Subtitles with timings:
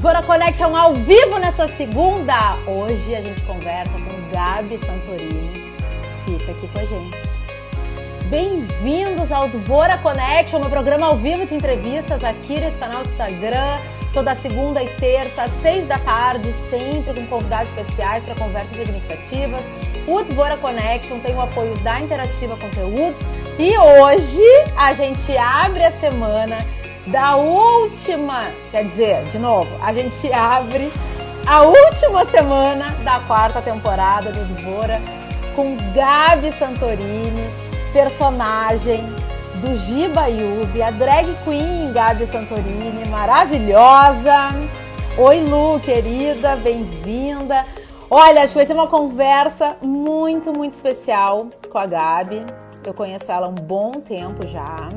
[0.00, 2.56] Bora Connection ao vivo nessa segunda.
[2.66, 5.74] Hoje a gente conversa com Gabi Santorini.
[6.24, 7.18] Fica aqui com a gente.
[8.30, 13.80] Bem-vindos ao Dvora Connection, meu programa ao vivo de entrevistas aqui nesse canal do Instagram,
[14.14, 19.62] toda segunda e terça, às seis da tarde, sempre com convidados especiais para conversas significativas.
[20.08, 23.28] O Dvora Connection tem o apoio da Interativa Conteúdos
[23.58, 24.42] e hoje
[24.74, 26.56] a gente abre a semana
[27.06, 30.92] da última, quer dizer, de novo, a gente abre
[31.46, 35.00] a última semana da quarta temporada do Dvora
[35.56, 37.48] com Gabi Santorini,
[37.92, 39.04] personagem
[39.60, 44.54] do Giba Yubi, a drag queen Gabi Santorini, maravilhosa.
[45.18, 47.66] Oi, Lu, querida, bem-vinda.
[48.08, 52.46] Olha, acho que vai ser uma conversa muito, muito especial com a Gabi.
[52.84, 54.88] Eu conheço ela há um bom tempo já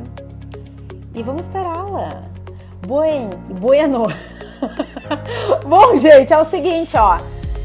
[1.16, 2.24] e vamos esperá-la.
[2.86, 4.08] Buen, bueno.
[5.66, 7.18] Bom, gente, é o seguinte, ó.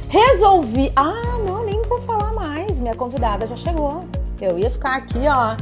[0.08, 0.92] Resolvi.
[0.96, 2.80] Ah, não, nem vou falar mais.
[2.80, 4.04] Minha convidada já chegou.
[4.40, 5.56] Eu ia ficar aqui, ó,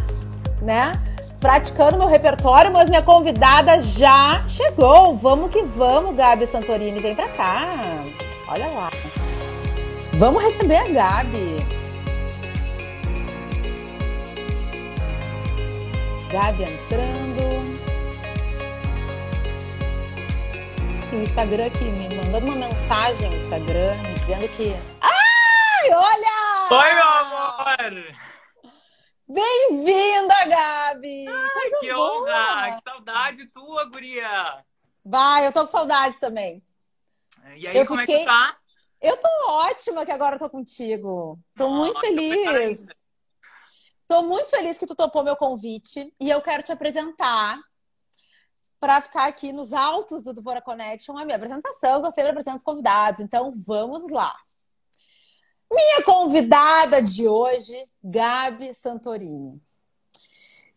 [0.62, 0.92] né?
[1.40, 5.16] Praticando meu repertório, mas minha convidada já chegou.
[5.16, 7.00] Vamos que vamos, Gabi Santorini.
[7.00, 7.64] Vem pra cá.
[8.48, 8.90] Olha lá.
[10.12, 11.66] Vamos receber a Gabi.
[16.30, 17.47] Gabi entrando.
[21.12, 24.72] O Instagram aqui me mandando uma mensagem no Instagram dizendo que.
[25.00, 26.68] Ai, olha!
[26.70, 28.14] Oi, meu amor!
[29.26, 31.26] Bem-vinda, Gabi!
[31.26, 32.22] Ai, que boa.
[32.22, 32.76] honra!
[32.76, 34.64] Que saudade tua, guria!
[35.04, 36.62] Vai, eu tô com saudades também.
[37.56, 38.16] E aí, eu como fiquei...
[38.16, 38.54] é que tá?
[39.00, 41.38] Eu tô ótima que agora eu tô contigo.
[41.56, 42.86] Tô Nossa, muito feliz.
[44.06, 47.58] Tô muito feliz que tu topou meu convite e eu quero te apresentar
[48.80, 52.58] para ficar aqui nos altos do Dvora Connection a minha apresentação, que eu sempre apresento
[52.58, 53.20] os convidados.
[53.20, 54.34] Então, vamos lá.
[55.70, 59.60] Minha convidada de hoje, Gabi Santorini.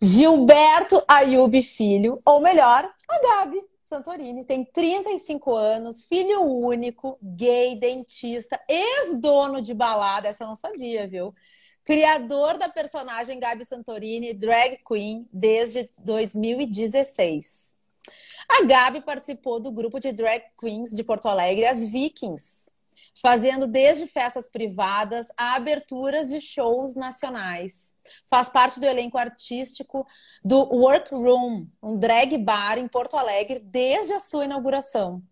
[0.01, 8.59] Gilberto Ayub Filho, ou melhor, a Gabi Santorini, tem 35 anos, filho único, gay, dentista,
[8.67, 11.33] ex-dono de balada, essa eu não sabia, viu?
[11.83, 17.75] criador da personagem Gabi Santorini, drag queen, desde 2016.
[18.53, 22.69] A Gabi participou do grupo de drag queens de Porto Alegre, as Vikings,
[23.15, 27.93] fazendo desde festas privadas a aberturas de shows nacionais.
[28.29, 30.05] Faz parte do elenco artístico
[30.43, 35.23] do Workroom, um drag bar em Porto Alegre, desde a sua inauguração.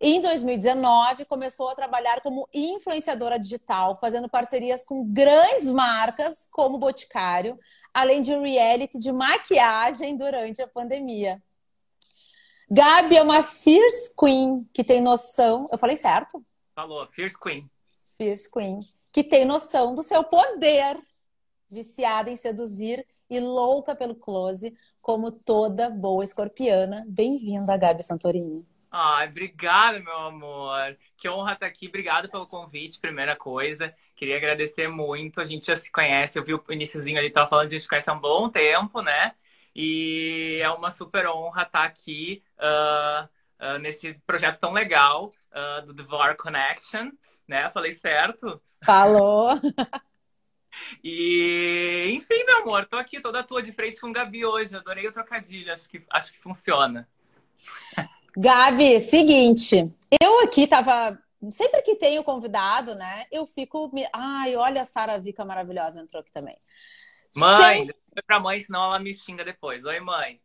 [0.00, 7.58] Em 2019, começou a trabalhar como influenciadora digital, fazendo parcerias com grandes marcas como Boticário,
[7.92, 11.42] além de reality de maquiagem durante a pandemia.
[12.72, 15.66] Gabi é uma fierce queen que tem noção.
[15.72, 16.40] Eu falei certo?
[16.72, 17.68] Falou, fierce queen.
[18.16, 18.78] Fierce queen.
[19.12, 20.96] Que tem noção do seu poder,
[21.68, 24.72] viciada em seduzir e louca pelo close,
[25.02, 27.04] como toda boa escorpiana.
[27.08, 28.64] Bem-vinda, Gabi Santorini.
[28.88, 30.96] Ai, obrigada, meu amor.
[31.16, 31.88] Que honra estar aqui.
[31.88, 33.92] Obrigado pelo convite, primeira coisa.
[34.14, 35.40] Queria agradecer muito.
[35.40, 36.38] A gente já se conhece.
[36.38, 39.34] Eu vi o iníciozinho ali, tava falando, a gente conhece há um bom tempo, né?
[39.74, 43.28] E é uma super honra estar aqui uh,
[43.64, 47.10] uh, nesse projeto tão legal uh, do Devour Connection,
[47.46, 47.70] né?
[47.70, 48.60] Falei certo?
[48.84, 49.50] Falou!
[51.02, 54.76] E, enfim, meu amor, tô aqui toda tua de frente com o Gabi hoje.
[54.76, 57.08] Adorei o trocadilho, acho que, acho que funciona.
[58.36, 59.92] Gabi, seguinte,
[60.22, 61.18] eu aqui tava.
[61.50, 63.24] Sempre que tenho convidado, né?
[63.32, 63.90] Eu fico.
[64.12, 66.56] Ai, olha a Sara Vica maravilhosa entrou aqui também.
[67.34, 67.94] Mãe, Sem...
[68.26, 69.84] pra mãe, senão ela me xinga depois.
[69.84, 70.40] Oi, mãe.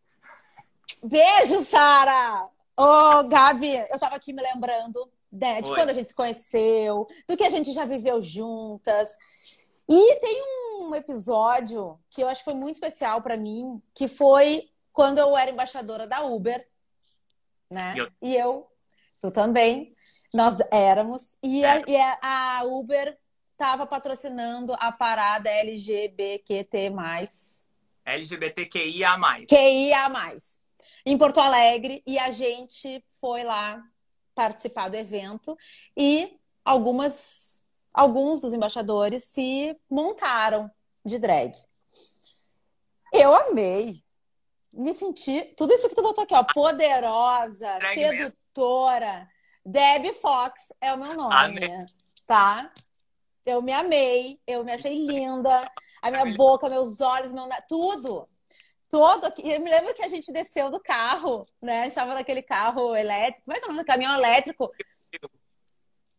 [1.04, 2.48] Beijo, Sara!
[2.78, 5.76] Ô, oh, Gabi, eu tava aqui me lembrando né, de Oi.
[5.76, 9.18] quando a gente se conheceu, do que a gente já viveu juntas.
[9.88, 10.44] E tem
[10.80, 15.38] um episódio que eu acho que foi muito especial para mim, que foi quando eu
[15.38, 16.66] era embaixadora da Uber
[17.70, 17.94] né?
[17.98, 18.12] Eu...
[18.22, 18.68] E eu,
[19.20, 19.96] tu também,
[20.34, 21.38] nós éramos.
[21.44, 23.18] E, a, e a, Uber
[23.52, 26.92] estava patrocinando a parada LGBTQ+.
[28.06, 29.18] LGBTQIA+.
[29.48, 30.38] QIA+.
[31.06, 32.04] Em Porto Alegre.
[32.06, 33.82] E a gente foi lá
[34.34, 35.58] participar do evento.
[35.98, 37.64] E algumas,
[37.94, 40.70] alguns dos embaixadores se montaram
[41.04, 41.54] de drag.
[43.14, 44.06] Eu amei
[44.76, 45.42] me senti.
[45.58, 46.44] Tudo isso que tu botou aqui, ó.
[46.44, 49.16] Poderosa, Drag sedutora.
[49.16, 49.36] Mesmo.
[49.66, 51.34] Debbie Fox é o meu nome.
[51.34, 51.70] Amei.
[52.28, 52.72] Tá?
[53.46, 55.72] Eu me amei, eu me achei linda.
[56.02, 57.48] A minha boca, meus olhos, meu.
[57.68, 58.28] Tudo.
[58.90, 59.48] todo aqui.
[59.48, 61.82] Eu me lembro que a gente desceu do carro, né?
[61.82, 63.44] A gente tava naquele carro elétrico.
[63.44, 64.72] Como é que é o nome do caminhão elétrico?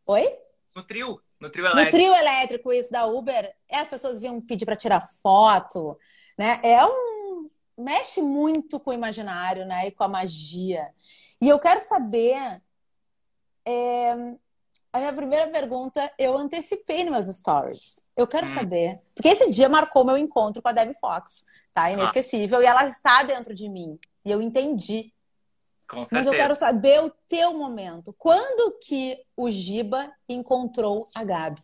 [0.06, 0.38] Oi?
[0.75, 1.20] No trio.
[1.40, 1.84] No trio elétrico.
[1.84, 3.52] No trio elétrico, isso da Uber.
[3.69, 5.99] É, as pessoas vinham pedir para tirar foto,
[6.38, 6.61] né?
[6.62, 7.50] É um.
[7.79, 9.88] Mexe muito com o imaginário, né?
[9.88, 10.88] E com a magia.
[11.40, 12.62] E eu quero saber.
[13.64, 14.14] É...
[14.96, 18.04] A minha primeira pergunta eu antecipei nos meus stories.
[18.16, 18.50] Eu quero hum.
[18.50, 19.00] saber.
[19.14, 21.44] Porque esse dia marcou meu encontro com a Debbie Fox
[21.76, 21.84] tá?
[21.84, 21.90] Ah.
[21.90, 22.58] Inesquecível.
[22.58, 22.62] Ah.
[22.62, 23.98] E ela está dentro de mim.
[24.25, 25.12] E eu entendi.
[25.87, 26.16] Com certeza.
[26.16, 28.14] Mas eu quero saber o teu momento.
[28.14, 31.60] Quando que o Giba encontrou a Gabi?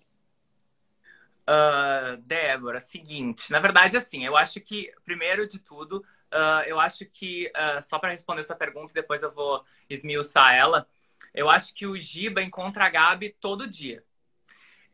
[1.48, 3.50] Uh, Débora, seguinte.
[3.50, 7.98] Na verdade, assim, eu acho que, primeiro de tudo, uh, eu acho que, uh, só
[7.98, 10.86] para responder essa pergunta, depois eu vou esmiuçar ela.
[11.34, 14.04] Eu acho que o Giba encontra a Gabi todo dia.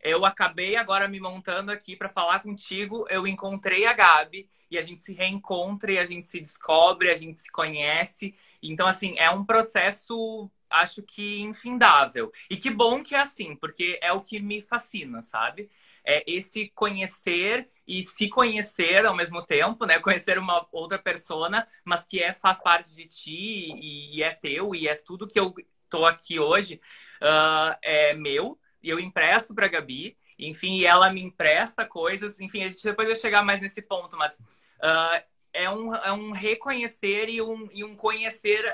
[0.00, 3.06] Eu acabei agora me montando aqui para falar contigo.
[3.10, 7.16] Eu encontrei a Gabi e a gente se reencontra e a gente se descobre, a
[7.16, 8.34] gente se conhece.
[8.62, 12.32] Então, assim, é um processo, acho que infindável.
[12.48, 15.70] E que bom que é assim, porque é o que me fascina, sabe?
[16.04, 19.98] É esse conhecer e se conhecer ao mesmo tempo, né?
[19.98, 24.74] Conhecer uma outra persona, mas que é, faz parte de ti e, e é teu
[24.74, 25.54] e é tudo que eu
[25.88, 26.80] tô aqui hoje
[27.22, 30.16] uh, é meu e eu empresto para Gabi.
[30.38, 32.40] Enfim, ela me empresta coisas.
[32.40, 36.30] Enfim, a gente depois vai chegar mais nesse ponto, mas uh, é, um, é um
[36.30, 38.64] reconhecer e um, e um conhecer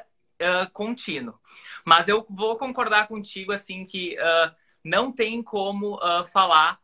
[0.43, 1.39] uh, contínuo.
[1.87, 5.99] Mas eu vou concordar contigo, assim, que uh, não tem como
[6.33, 6.79] falar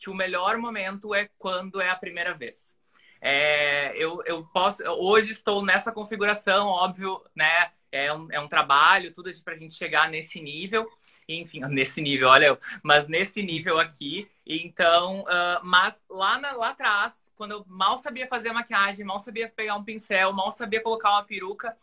[0.00, 2.76] que o melhor momento é quando é a primeira vez.
[3.20, 4.82] É, eu, eu posso.
[4.84, 7.70] Hoje estou nessa configuração, óbvio, né?
[7.90, 10.88] É um, é um trabalho, tudo para a gente chegar nesse nível
[11.28, 14.26] enfim, nesse nível, olha eu, mas nesse nível aqui.
[14.46, 19.48] Então, uh, mas lá, na, lá atrás, quando eu mal sabia fazer maquiagem, mal sabia
[19.48, 21.76] pegar um pincel, mal sabia colocar uma peruca,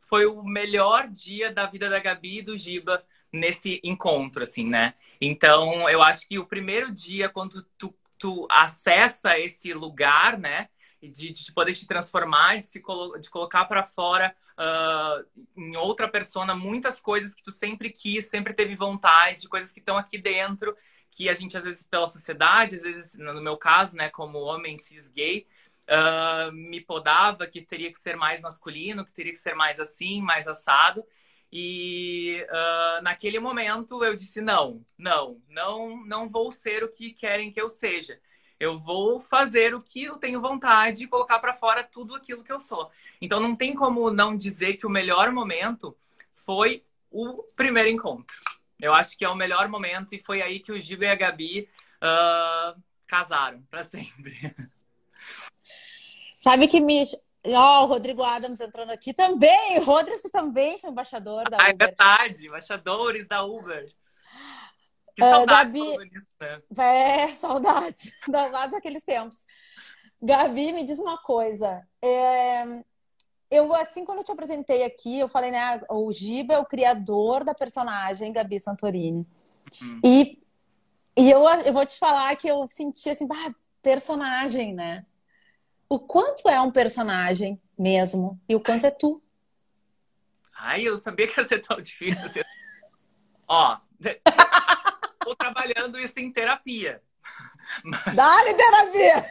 [0.00, 4.94] foi o melhor dia da vida da Gabi e do Giba nesse encontro, assim, né?
[5.20, 10.68] Então, eu acho que o primeiro dia, quando tu, tu acessa esse lugar, né?
[11.00, 15.24] De, de poder te transformar, de, se colo de colocar para fora uh,
[15.56, 19.96] em outra persona muitas coisas que tu sempre quis, sempre teve vontade, coisas que estão
[19.96, 20.76] aqui dentro,
[21.10, 24.76] que a gente, às vezes, pela sociedade, às vezes, no meu caso, né, como homem
[24.76, 25.46] cis gay,
[25.88, 30.20] uh, me podava que teria que ser mais masculino, que teria que ser mais assim,
[30.20, 31.04] mais assado.
[31.50, 37.50] E uh, naquele momento eu disse: não, não, não, não vou ser o que querem
[37.50, 38.20] que eu seja.
[38.58, 42.52] Eu vou fazer o que eu tenho vontade e colocar para fora tudo aquilo que
[42.52, 42.90] eu sou.
[43.20, 45.96] Então não tem como não dizer que o melhor momento
[46.32, 48.36] foi o primeiro encontro.
[48.80, 51.14] Eu acho que é o melhor momento e foi aí que o Giba e a
[51.14, 51.68] Gabi
[52.02, 54.54] uh, casaram para sempre.
[56.38, 57.04] Sabe que me.
[57.46, 59.78] Ó, oh, o Rodrigo Adams entrando aqui também.
[59.78, 61.86] O Rodrigo também foi embaixador da ah, é Uber.
[61.86, 63.88] É verdade, embaixadores da Uber.
[65.18, 65.98] Que uh, Gabi...
[66.40, 66.62] né?
[66.78, 68.12] É, saudades.
[68.24, 69.44] saudades daqueles tempos.
[70.22, 71.84] Gabi, me diz uma coisa.
[72.00, 72.64] É...
[73.50, 75.80] Eu, assim, quando eu te apresentei aqui, eu falei, né?
[75.90, 79.26] O Giba é o criador da personagem Gabi Santorini.
[79.80, 80.00] Uhum.
[80.04, 80.40] E,
[81.16, 85.04] e eu, eu vou te falar que eu senti assim, ah, personagem, né?
[85.88, 89.20] O quanto é um personagem mesmo e o quanto é tu.
[90.54, 92.44] Ai, eu sabia que ia ser tão difícil.
[93.48, 93.78] Ó,
[95.28, 97.02] estou trabalhando isso em terapia.
[97.84, 98.16] Mas...
[98.16, 99.30] Dá-lhe terapia!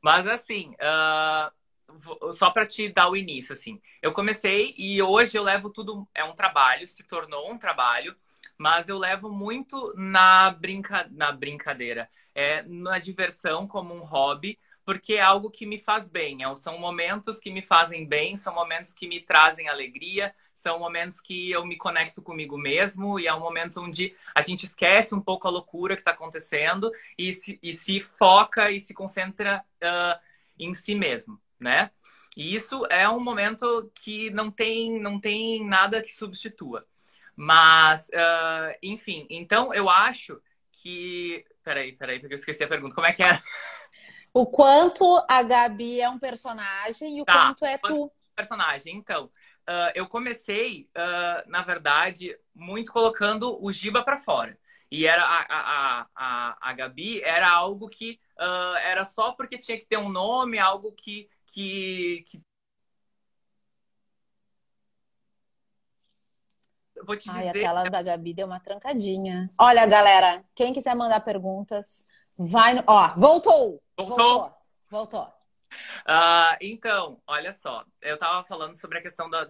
[0.00, 5.42] Mas assim, uh, só para te dar o início, assim, eu comecei e hoje eu
[5.42, 8.16] levo tudo, é um trabalho, se tornou um trabalho,
[8.58, 14.58] mas eu levo muito na, brinca, na brincadeira, é, na diversão como um hobby,
[14.92, 16.44] porque é algo que me faz bem.
[16.44, 21.18] É são momentos que me fazem bem, são momentos que me trazem alegria, são momentos
[21.18, 25.20] que eu me conecto comigo mesmo e é um momento onde a gente esquece um
[25.20, 30.20] pouco a loucura que está acontecendo e se, e se foca e se concentra uh,
[30.58, 31.90] em si mesmo, né?
[32.36, 36.86] E isso é um momento que não tem, não tem nada que substitua.
[37.34, 40.38] Mas, uh, enfim, então eu acho
[40.70, 41.46] que.
[41.64, 42.94] Peraí, peraí, porque eu esqueci a pergunta.
[42.94, 43.42] Como é que era?
[44.34, 48.10] O quanto a Gabi é um personagem e o tá, quanto é tu.
[48.34, 49.26] Personagem, então.
[49.68, 54.58] Uh, eu comecei, uh, na verdade, muito colocando o Giba para fora.
[54.90, 59.78] E era a, a, a, a Gabi era algo que uh, era só porque tinha
[59.78, 62.42] que ter um nome, algo que, que, que...
[67.04, 67.58] vou te Ai, dizer.
[67.58, 69.50] a tela da Gabi deu uma trancadinha.
[69.58, 72.82] Olha, galera, quem quiser mandar perguntas, vai no.
[72.86, 73.82] Ó, voltou!
[74.06, 74.16] Voltou?
[74.16, 74.58] Voltou.
[74.90, 75.42] Voltou.
[76.06, 79.48] Uh, então, olha só, eu tava falando sobre a questão da,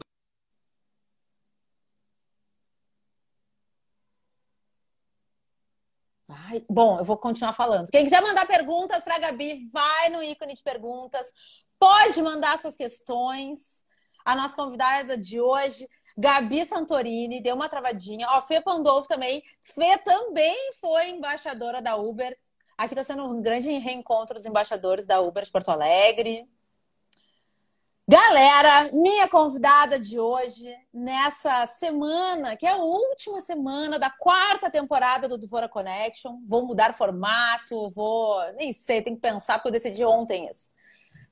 [6.52, 7.90] Ai, bom, eu vou continuar falando.
[7.90, 11.32] Quem quiser mandar perguntas para a Gabi, vai no ícone de perguntas.
[11.78, 13.84] Pode mandar suas questões.
[14.24, 18.26] A nossa convidada de hoje, Gabi Santorini, deu uma travadinha.
[18.30, 19.42] Ó, Fê Pandolfo também.
[19.60, 22.36] Fê também foi embaixadora da Uber.
[22.76, 26.48] Aqui está sendo um grande reencontro dos embaixadores da Uber de Porto Alegre.
[28.08, 35.28] Galera, minha convidada de hoje, nessa semana, que é a última semana da quarta temporada
[35.28, 38.42] do Dvora Connection, vou mudar formato, vou.
[38.54, 40.72] Nem sei, tem que pensar, porque eu decidi ontem isso.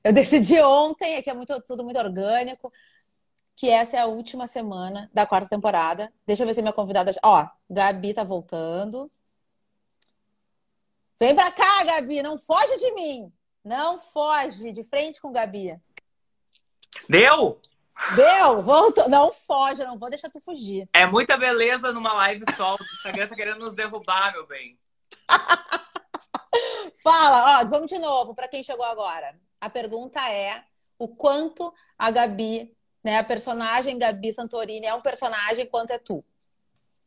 [0.03, 2.71] Eu decidi ontem, aqui é muito, tudo muito orgânico,
[3.55, 6.11] que essa é a última semana da quarta temporada.
[6.25, 7.11] Deixa eu ver se minha convidada.
[7.23, 9.11] Ó, Gabi tá voltando.
[11.21, 13.31] Vem pra cá, Gabi, não foge de mim.
[13.63, 15.79] Não foge, de frente com Gabi.
[17.07, 17.61] Deu?
[18.15, 18.63] Deu?
[18.63, 19.07] Voltou.
[19.07, 20.89] Não foge, não vou deixar tu fugir.
[20.91, 22.73] É muita beleza numa live só.
[22.73, 24.79] O Instagram tá querendo nos derrubar, meu bem.
[27.03, 29.39] Fala, ó, vamos de novo para quem chegou agora.
[29.61, 30.63] A pergunta é
[30.97, 36.25] o quanto a Gabi, né, a personagem Gabi Santorini é um personagem quanto é tu?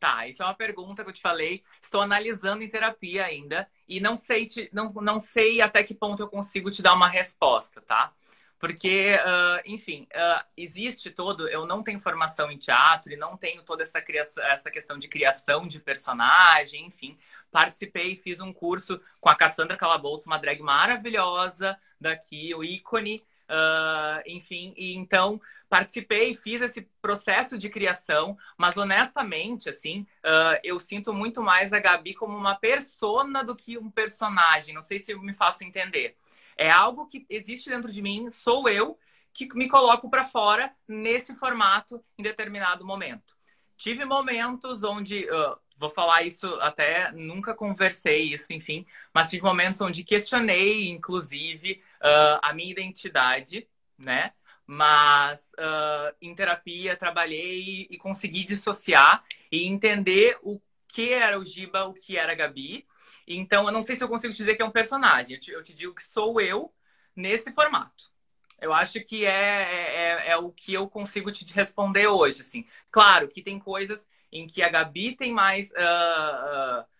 [0.04, 1.64] Tá, isso é uma pergunta que eu te falei.
[1.80, 6.23] Estou analisando em terapia ainda e não sei, te, não, não sei até que ponto
[6.23, 8.12] eu consigo te dar uma resposta, tá?
[8.58, 11.49] Porque, uh, enfim, uh, existe todo.
[11.49, 15.08] Eu não tenho formação em teatro e não tenho toda essa, criação, essa questão de
[15.08, 17.16] criação de personagem, enfim.
[17.50, 23.16] Participei, fiz um curso com a Cassandra Calabouço, uma drag maravilhosa daqui, o ícone.
[23.44, 25.40] Uh, enfim, e então
[25.75, 31.81] participei, fiz esse processo de criação, mas honestamente, assim, uh, eu sinto muito mais a
[31.81, 34.73] Gabi como uma persona do que um personagem.
[34.73, 36.16] Não sei se eu me faço entender.
[36.57, 38.97] É algo que existe dentro de mim, sou eu
[39.33, 43.37] que me coloco para fora nesse formato em determinado momento.
[43.76, 49.81] Tive momentos onde, uh, vou falar isso até, nunca conversei isso, enfim, mas tive momentos
[49.81, 54.33] onde questionei, inclusive, uh, a minha identidade, né?
[54.66, 61.85] Mas uh, em terapia trabalhei e consegui dissociar e entender o que era o Giba,
[61.85, 62.87] o que era a Gabi,
[63.26, 65.35] então, eu não sei se eu consigo te dizer que é um personagem.
[65.35, 66.73] Eu te, eu te digo que sou eu
[67.16, 68.12] nesse formato.
[68.61, 72.66] Eu acho que é, é, é, é o que eu consigo te responder hoje, assim.
[72.90, 75.71] Claro que tem coisas em que a Gabi tem mais...
[75.73, 76.93] Uh,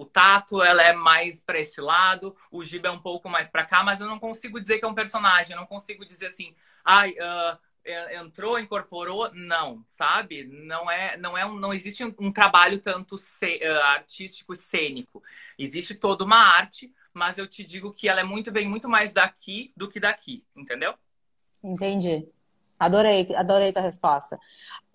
[0.00, 3.66] o tato, ela é mais para esse lado, o Giba é um pouco mais para
[3.66, 6.54] cá, mas eu não consigo dizer que é um personagem, eu não consigo dizer assim,
[6.82, 7.58] ai, uh,
[8.18, 10.44] entrou, incorporou, não, sabe?
[10.44, 14.56] Não é, não é um, não existe um, um trabalho tanto ce, uh, artístico e
[14.56, 15.22] cênico.
[15.58, 19.12] Existe toda uma arte, mas eu te digo que ela é muito vem muito mais
[19.12, 20.94] daqui do que daqui, entendeu?
[21.62, 22.26] Entendi.
[22.78, 24.38] Adorei, adorei tua resposta.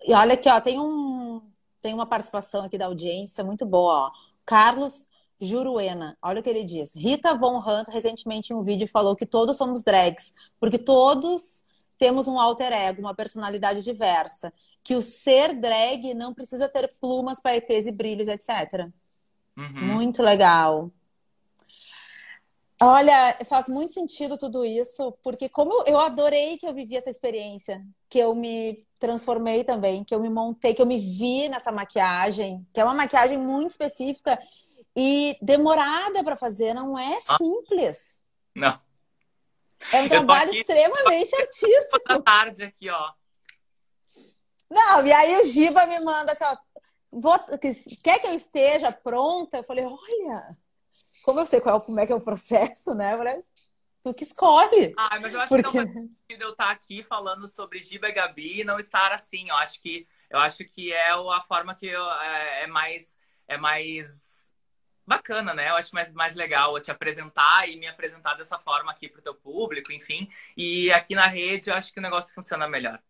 [0.02, 1.40] E olha aqui, ó, tem um
[1.80, 4.12] tem uma participação aqui da audiência muito boa, ó.
[4.46, 5.08] Carlos
[5.40, 6.94] Juruena, olha o que ele diz.
[6.94, 11.66] Rita Von Hunt recentemente em um vídeo falou que todos somos drags, porque todos
[11.98, 14.52] temos um alter ego, uma personalidade diversa.
[14.82, 18.88] Que o ser drag não precisa ter plumas, paetês e brilhos, etc.
[19.56, 19.94] Uhum.
[19.94, 20.90] Muito legal.
[22.80, 27.82] Olha, faz muito sentido tudo isso, porque como eu adorei que eu vivi essa experiência,
[28.08, 32.66] que eu me transformei também, que eu me montei, que eu me vi nessa maquiagem,
[32.72, 34.38] que é uma maquiagem muito específica
[34.94, 37.36] e demorada para fazer, não é ah.
[37.36, 38.24] simples.
[38.54, 38.80] Não.
[39.92, 42.08] É um trabalho aqui, extremamente artístico.
[42.08, 43.12] Da tarde aqui, ó.
[44.70, 46.56] Não, e aí o Giba me manda assim, ó,
[47.12, 47.38] vou,
[48.02, 49.58] quer que eu esteja pronta?
[49.58, 50.56] Eu falei, olha,
[51.24, 53.12] como eu sei qual, como é que é o processo, né?
[53.12, 53.44] Eu falei,
[54.06, 54.94] tu que escolhe.
[54.96, 55.70] Ah, mas eu acho Porque...
[55.70, 59.48] que não sentido eu estar aqui falando sobre Giba e Gabi e não estar assim.
[59.48, 63.56] Eu acho que eu acho que é a forma que eu, é, é mais é
[63.56, 64.52] mais
[65.06, 65.70] bacana, né?
[65.70, 69.34] Eu acho mais, mais legal te apresentar e me apresentar dessa forma aqui pro teu
[69.34, 70.28] público, enfim.
[70.56, 73.00] E aqui na rede eu acho que o negócio funciona melhor.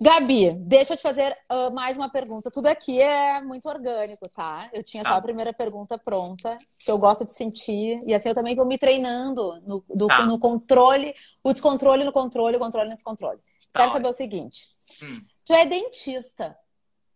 [0.00, 2.52] Gabi, deixa eu te fazer uh, mais uma pergunta.
[2.52, 4.70] Tudo aqui é muito orgânico, tá?
[4.72, 5.10] Eu tinha tá.
[5.10, 8.00] só a primeira pergunta pronta, que eu gosto de sentir.
[8.06, 10.24] E assim eu também vou me treinando no, do, tá.
[10.24, 11.12] no controle,
[11.42, 13.40] o descontrole no controle, o controle no descontrole.
[13.72, 14.68] Tá, Quero saber o seguinte:
[15.02, 15.20] hum.
[15.44, 16.56] tu é dentista.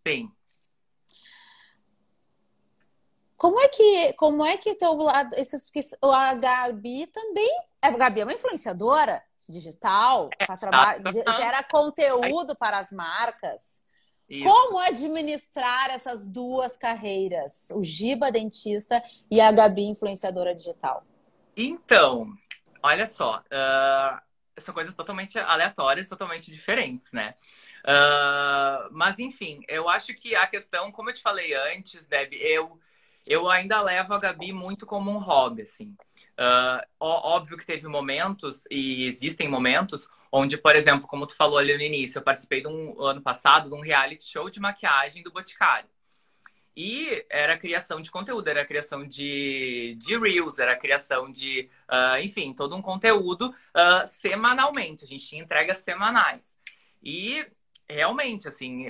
[0.04, 0.28] Sim.
[3.36, 5.70] Como é que, como é que o teu lado, esses,
[6.00, 11.02] a Gabi também, a Gabi é uma influenciadora digital, é, faz trabalho,
[11.37, 13.80] gera conteúdo para as marcas.
[14.28, 14.49] Isso.
[14.49, 21.04] Como administrar essas duas carreiras, o Giba dentista e a Gabi influenciadora digital?
[21.54, 22.32] Então,
[22.82, 24.20] Olha só, uh,
[24.61, 27.32] são coisas totalmente aleatórias, totalmente diferentes, né?
[27.84, 32.78] Uh, mas, enfim, eu acho que a questão, como eu te falei antes, Deb, eu,
[33.25, 35.96] eu ainda levo a Gabi muito como um hobby, assim.
[36.42, 41.76] Uh, óbvio que teve momentos, e existem momentos, onde, por exemplo, como tu falou ali
[41.76, 45.30] no início, eu participei de um ano passado de um reality show de maquiagem do
[45.30, 45.88] Boticário.
[46.75, 52.52] E era criação de conteúdo, era criação de, de Reels, era criação de, uh, enfim,
[52.52, 55.04] todo um conteúdo uh, semanalmente.
[55.04, 56.58] A gente tinha entregas semanais.
[57.00, 57.46] E
[57.88, 58.87] realmente, assim,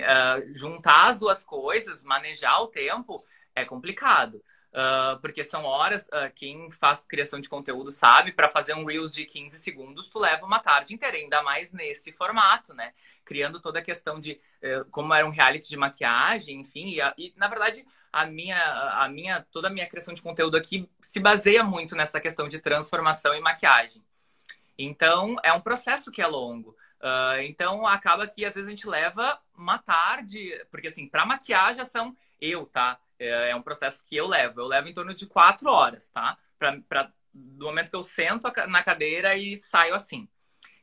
[0.53, 3.17] juntar as duas coisas, manejar o tempo,
[3.53, 4.41] é complicado.
[4.73, 9.13] Uh, porque são horas, uh, quem faz criação de conteúdo sabe, para fazer um Reels
[9.13, 12.91] de 15 segundos, tu leva uma tarde inteira, ainda mais nesse formato, né?
[13.23, 17.13] Criando toda a questão de uh, como era um reality de maquiagem, enfim, e, a,
[17.19, 18.57] e, na verdade a minha,
[18.99, 22.59] a minha, toda a minha criação de conteúdo aqui se baseia muito nessa questão de
[22.59, 24.03] transformação e maquiagem.
[24.77, 26.75] Então, é um processo que é longo.
[27.01, 31.83] Uh, então, acaba que às vezes a gente leva uma tarde, porque assim, para maquiagem
[31.85, 32.99] são eu, tá?
[33.23, 34.61] É, é um processo que eu levo.
[34.61, 36.37] Eu levo em torno de quatro horas, tá?
[36.57, 40.27] Pra, pra, do momento que eu sento na cadeira e saio assim.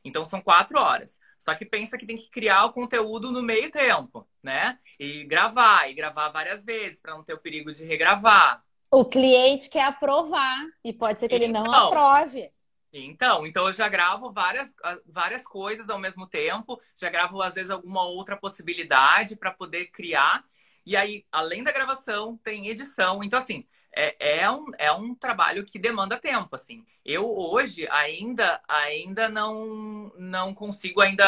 [0.03, 1.19] Então são quatro horas.
[1.37, 4.77] Só que pensa que tem que criar o conteúdo no meio tempo, né?
[4.99, 8.63] E gravar, e gravar várias vezes, para não ter o perigo de regravar.
[8.91, 12.51] O cliente quer aprovar, e pode ser que ele não então, aprove.
[12.93, 17.71] Então, então eu já gravo várias, várias coisas ao mesmo tempo, já gravo às vezes
[17.71, 20.43] alguma outra possibilidade para poder criar.
[20.85, 23.23] E aí, além da gravação, tem edição.
[23.23, 26.85] Então, assim, é, é, um, é um trabalho que demanda tempo, assim.
[27.05, 31.25] Eu hoje ainda, ainda não, não consigo ainda...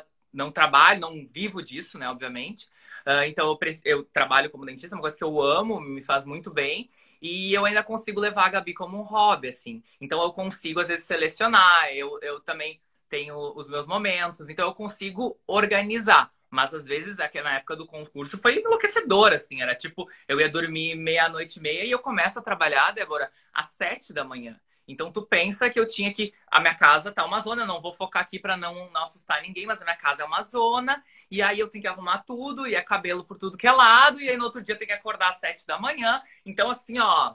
[0.00, 2.66] Uh, não trabalho, não vivo disso, né, obviamente.
[3.06, 6.24] Uh, então, eu, eu trabalho como dentista, é uma coisa que eu amo, me faz
[6.24, 6.90] muito bem.
[7.22, 9.82] E eu ainda consigo levar a Gabi como um hobby, assim.
[10.00, 11.86] Então, eu consigo, às vezes, selecionar.
[11.94, 14.48] Eu, eu também tenho os meus momentos.
[14.48, 16.30] Então, eu consigo organizar.
[16.54, 19.60] Mas às vezes, na época do concurso, foi enlouquecedor, assim.
[19.60, 23.66] Era tipo, eu ia dormir meia-noite e meia e eu começo a trabalhar, Débora, às
[23.66, 24.58] sete da manhã.
[24.86, 26.32] Então tu pensa que eu tinha que.
[26.46, 29.66] A minha casa tá uma zona, não vou focar aqui para não, não assustar ninguém,
[29.66, 32.74] mas a minha casa é uma zona, e aí eu tenho que arrumar tudo, e
[32.74, 35.30] é cabelo por tudo que é lado, e aí no outro dia tem que acordar
[35.30, 36.22] às sete da manhã.
[36.44, 37.34] Então, assim, ó,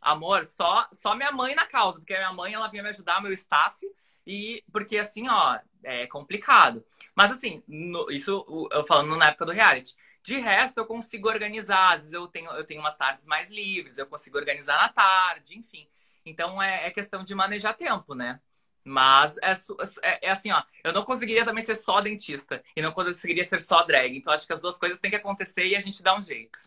[0.00, 3.22] amor, só, só minha mãe na causa, porque a minha mãe ela vinha me ajudar,
[3.22, 3.78] meu staff,
[4.26, 6.84] e porque assim, ó, é complicado.
[7.14, 9.96] Mas assim, no, isso eu falando na época do reality.
[10.22, 11.94] De resto, eu consigo organizar.
[11.94, 15.58] Às vezes eu tenho, eu tenho umas tardes mais livres, eu consigo organizar na tarde,
[15.58, 15.88] enfim.
[16.24, 18.40] Então é, é questão de manejar tempo, né?
[18.84, 19.52] Mas é,
[20.02, 23.60] é, é, assim, ó, eu não conseguiria também ser só dentista e não conseguiria ser
[23.60, 24.16] só drag.
[24.16, 26.58] Então acho que as duas coisas têm que acontecer e a gente dá um jeito.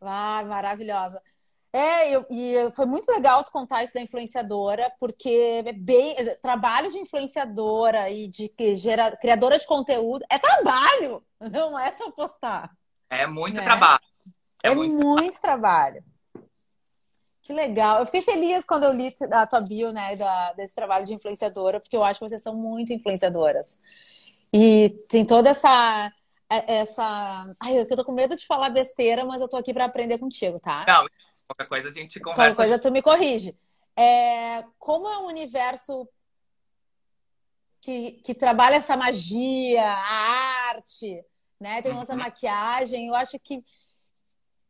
[0.00, 1.22] Ah, maravilhosa.
[1.72, 6.90] É, eu, e foi muito legal tu contar isso da influenciadora, porque é bem, trabalho
[6.90, 12.70] de influenciadora e de gera, criadora de conteúdo é trabalho, não é só postar.
[13.10, 13.64] É muito né?
[13.64, 14.00] trabalho.
[14.62, 16.02] É, é muito, muito trabalho.
[16.02, 16.04] trabalho.
[17.42, 18.00] Que legal.
[18.00, 21.80] Eu fiquei feliz quando eu li a tua bio, né, da, desse trabalho de influenciadora,
[21.80, 23.78] porque eu acho que vocês são muito influenciadoras.
[24.52, 26.12] E tem toda essa
[26.50, 27.54] essa.
[27.60, 30.58] Ai, eu tô com medo de falar besteira, mas eu tô aqui para aprender contigo,
[30.58, 30.84] tá?
[30.86, 31.06] Não,
[31.48, 32.54] Qualquer coisa a gente conversa.
[32.54, 33.58] Qualquer coisa tu me corrige.
[33.96, 36.06] É, como é um universo
[37.80, 41.24] que, que trabalha essa magia, a arte,
[41.58, 41.82] né?
[41.82, 42.18] Tem essa uhum.
[42.18, 43.64] maquiagem, eu acho que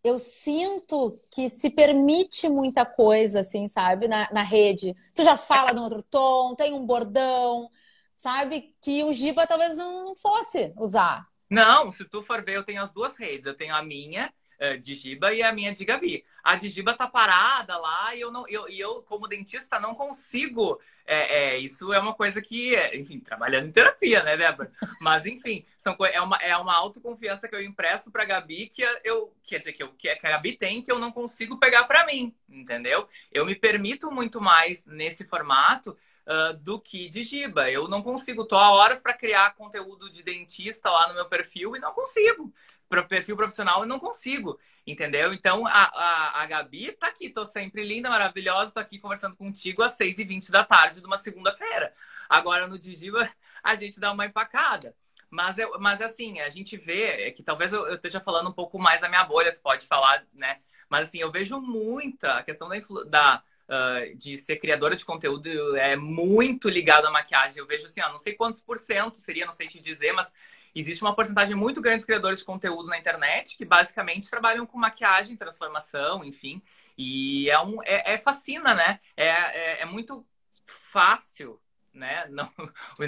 [0.03, 4.95] eu sinto que se permite muita coisa, assim, sabe, na, na rede.
[5.15, 7.69] Tu já fala de um outro tom, tem um bordão,
[8.15, 8.75] sabe?
[8.81, 11.27] Que o Giba talvez não fosse usar.
[11.51, 13.47] Não, se tu for ver, eu tenho as duas redes.
[13.47, 14.33] Eu tenho a minha,
[14.81, 16.25] de Giba e a minha de Gabi.
[16.43, 20.81] A de Giba tá parada lá e eu, não, eu, eu como dentista, não consigo.
[21.07, 24.71] É, é, isso é uma coisa que, enfim, trabalhando em terapia, né, Débora?
[25.01, 29.33] Mas, enfim, são, é, uma, é uma autoconfiança que eu impresso pra Gabi que eu,
[29.43, 32.35] quer dizer, que, eu, que a Gabi tem que eu não consigo pegar para mim,
[32.49, 33.09] entendeu?
[33.33, 35.97] Eu me permito muito mais nesse formato
[36.29, 37.71] uh, do que de Giba.
[37.71, 41.75] Eu não consigo, tô há horas para criar conteúdo de dentista lá no meu perfil
[41.75, 42.53] e não consigo.
[42.89, 45.33] Para perfil profissional eu não consigo, entendeu?
[45.33, 49.83] Então a, a, a Gabi tá aqui, tô sempre linda, maravilhosa, tô aqui conversando contigo
[49.83, 51.93] às 6h20 da tarde de uma segunda-feira.
[52.29, 53.29] Agora no Digiba
[53.63, 54.95] a gente dá uma empacada.
[55.31, 58.53] Mas, eu, mas assim, a gente vê é que talvez eu, eu, esteja falando um
[58.53, 60.59] pouco mais da minha bolha, tu pode falar, né?
[60.89, 65.77] Mas assim, eu vejo muita a questão da, da, uh, de ser criadora de conteúdo
[65.77, 67.59] é muito ligado à maquiagem.
[67.59, 70.33] Eu vejo assim, ó, não sei quantos por cento seria, não sei te dizer, mas
[70.75, 74.79] existe uma porcentagem muito grande de criadores de conteúdo na internet que basicamente trabalham com
[74.79, 76.63] maquiagem, transformação, enfim.
[76.97, 79.01] E é, um, é, é fascina, né?
[79.17, 80.27] É, é, é muito
[80.67, 81.61] fácil,
[81.93, 82.27] né?
[82.31, 82.51] Não,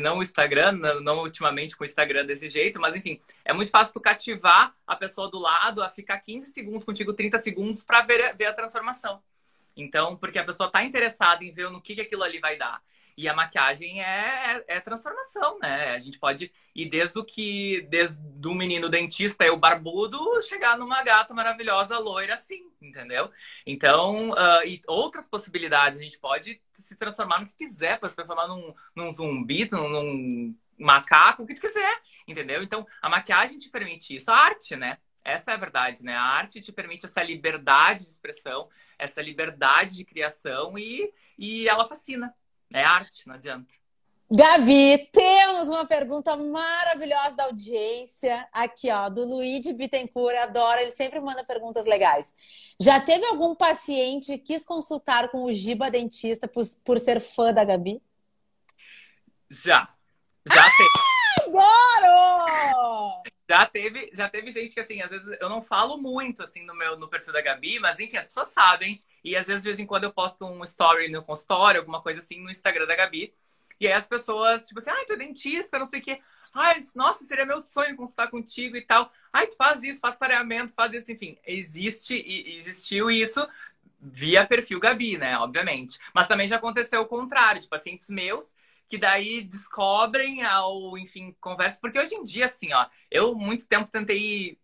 [0.00, 3.70] não o Instagram, não, não, ultimamente com o Instagram desse jeito, mas enfim, é muito
[3.70, 8.00] fácil tu cativar a pessoa do lado a ficar 15 segundos contigo, 30 segundos, para
[8.00, 9.22] ver, ver a transformação.
[9.76, 12.82] Então, porque a pessoa está interessada em ver no que, que aquilo ali vai dar.
[13.16, 15.90] E a maquiagem é, é, é, transformação, né?
[15.90, 20.78] A gente pode ir desde o que, desde o menino dentista e o barbudo, chegar
[20.78, 23.30] numa gata maravilhosa, loira, assim, entendeu?
[23.66, 28.16] Então, uh, e outras possibilidades, a gente pode se transformar no que quiser, pode se
[28.16, 32.62] transformar num, num zumbi, num, num macaco, o que tu quiser, entendeu?
[32.62, 34.98] Então, a maquiagem te permite isso, a arte, né?
[35.22, 36.14] Essa é a verdade, né?
[36.14, 38.68] A arte te permite essa liberdade de expressão,
[39.00, 42.34] essa liberdade de criação e, e ela fascina.
[42.72, 43.74] É arte, não adianta.
[44.32, 51.18] Gabi, temos uma pergunta maravilhosa da audiência aqui, ó, do Luigi Bittencourt, adora, ele sempre
[51.18, 52.36] manda perguntas legais.
[52.78, 57.52] Já teve algum paciente que quis consultar com o Giba dentista por, por ser fã
[57.52, 58.00] da Gabi?
[59.50, 59.92] Já.
[60.48, 61.58] Já ah, teve.
[61.58, 63.22] Adoro!
[63.50, 66.72] Já teve, já teve gente que, assim, às vezes eu não falo muito, assim, no
[66.72, 68.96] meu no perfil da Gabi, mas, enfim, as pessoas sabem.
[69.24, 72.20] E, às vezes, de vez em quando, eu posto um story no consultório, alguma coisa
[72.20, 73.34] assim, no Instagram da Gabi.
[73.80, 76.20] E aí as pessoas, tipo assim, ai, tu é dentista, não sei o quê.
[76.54, 79.10] Ai, nossa, seria meu sonho consultar contigo e tal.
[79.32, 81.36] Ai, tu faz isso, faz pareamento, faz isso, enfim.
[81.44, 83.44] Existe, e existiu isso
[84.00, 85.98] via perfil Gabi, né, obviamente.
[86.14, 88.54] Mas também já aconteceu o contrário, de pacientes meus
[88.90, 91.78] que daí descobrem ao, enfim, conversa.
[91.80, 94.58] Porque hoje em dia, assim, ó, eu muito tempo tentei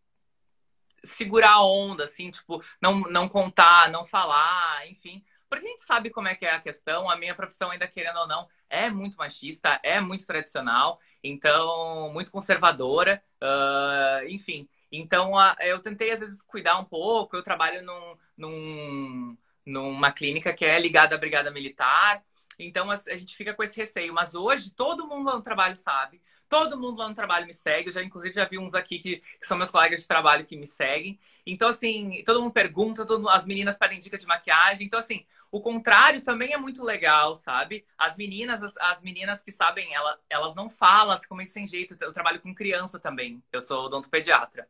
[1.05, 5.25] segurar a onda, assim, tipo, não, não contar, não falar, enfim.
[5.49, 7.09] Porque a gente sabe como é que é a questão.
[7.09, 12.33] A minha profissão, ainda querendo ou não, é muito machista, é muito tradicional, então, muito
[12.33, 14.69] conservadora, uh, enfim.
[14.91, 17.37] Então, uh, eu tentei, às vezes, cuidar um pouco.
[17.37, 22.25] Eu trabalho num, num, numa clínica que é ligada à Brigada Militar.
[22.59, 24.13] Então a, gente fica com esse receio.
[24.15, 26.23] Mas hoje todo mundo lá no trabalho sabe.
[26.49, 27.89] Todo mundo lá no trabalho me segue.
[27.89, 30.57] Eu já, inclusive, já vi uns aqui que, que são meus colegas de trabalho que
[30.57, 31.19] me seguem.
[31.45, 34.87] Então, assim, todo mundo pergunta, todo, as meninas pedem dica de maquiagem.
[34.87, 37.85] Então, assim, o contrário também é muito legal, sabe?
[37.99, 41.67] As meninas, as, as meninas que sabem, ela, elas não falam assim, como é sem
[41.67, 41.97] jeito.
[42.01, 43.43] Eu trabalho com criança também.
[43.53, 44.69] Eu sou odontopediatra.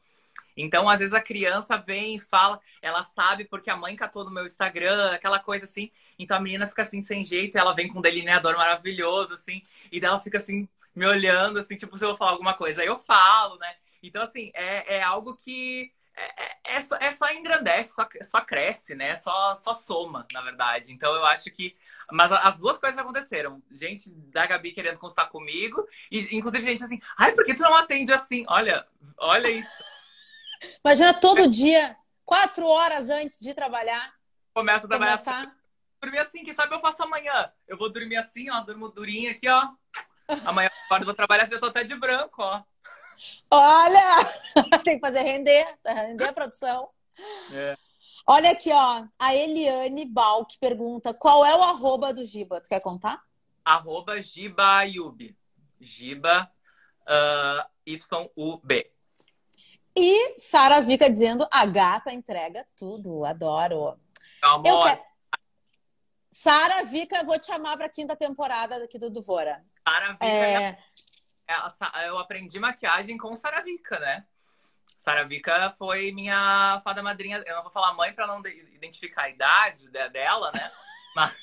[0.57, 4.31] Então, às vezes a criança vem e fala, ela sabe porque a mãe catou no
[4.31, 5.91] meu Instagram, aquela coisa assim.
[6.19, 10.05] Então a menina fica assim sem jeito, ela vem com um delineador maravilhoso, assim, e
[10.05, 12.99] ela fica assim, me olhando, assim, tipo, se eu vou falar alguma coisa, aí eu
[12.99, 13.75] falo, né?
[14.03, 18.41] Então, assim, é, é algo que é, é, é, só, é só engrandece, só, só
[18.41, 19.15] cresce, né?
[19.17, 20.93] Só, só soma, na verdade.
[20.93, 21.77] Então eu acho que.
[22.11, 23.63] Mas as duas coisas aconteceram.
[23.71, 27.77] Gente da Gabi querendo consultar comigo, e inclusive gente assim, ai, por que tu não
[27.77, 28.45] atende assim?
[28.49, 28.87] Olha,
[29.19, 29.96] olha isso.
[30.85, 34.15] Imagina todo dia, quatro horas antes de trabalhar.
[34.55, 35.51] Começa a trabalhar assim.
[36.01, 37.53] Dormir assim, quem sabe eu faço amanhã.
[37.67, 39.69] Eu vou dormir assim, ó, durmo durinho aqui, ó.
[40.45, 42.63] Amanhã quando eu vou trabalhar assim, eu tô até de branco, ó.
[43.51, 44.25] Olha!
[44.85, 46.91] Tem que fazer render, render a produção.
[47.53, 47.77] É.
[48.27, 49.05] Olha aqui, ó.
[49.19, 52.61] A Eliane Balk pergunta: qual é o arroba do Giba?
[52.61, 53.23] Tu quer contar?
[53.65, 55.35] Arroba Giba Yub.
[55.81, 56.51] Giba
[57.03, 58.93] uh, Y-U-B.
[59.97, 63.99] E Sara Vica dizendo: a gata entrega tudo, adoro.
[64.43, 64.85] Amor.
[64.85, 65.01] Quero...
[66.31, 69.65] Sara Vica, vou te chamar para a quinta temporada aqui do Duvora.
[69.89, 70.79] Sara Vica, é...
[71.49, 74.27] é eu aprendi maquiagem com Sara Vica, né?
[74.99, 77.43] Sara Vica foi minha fada madrinha.
[77.47, 80.71] Eu não vou falar mãe para não identificar a idade dela, né?
[81.17, 81.35] Mas,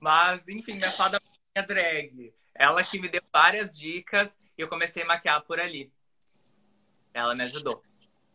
[0.00, 1.20] Mas enfim, minha fada
[1.54, 2.34] madrinha drag.
[2.54, 5.92] Ela que me deu várias dicas e eu comecei a maquiar por ali.
[7.12, 7.82] Ela me ajudou.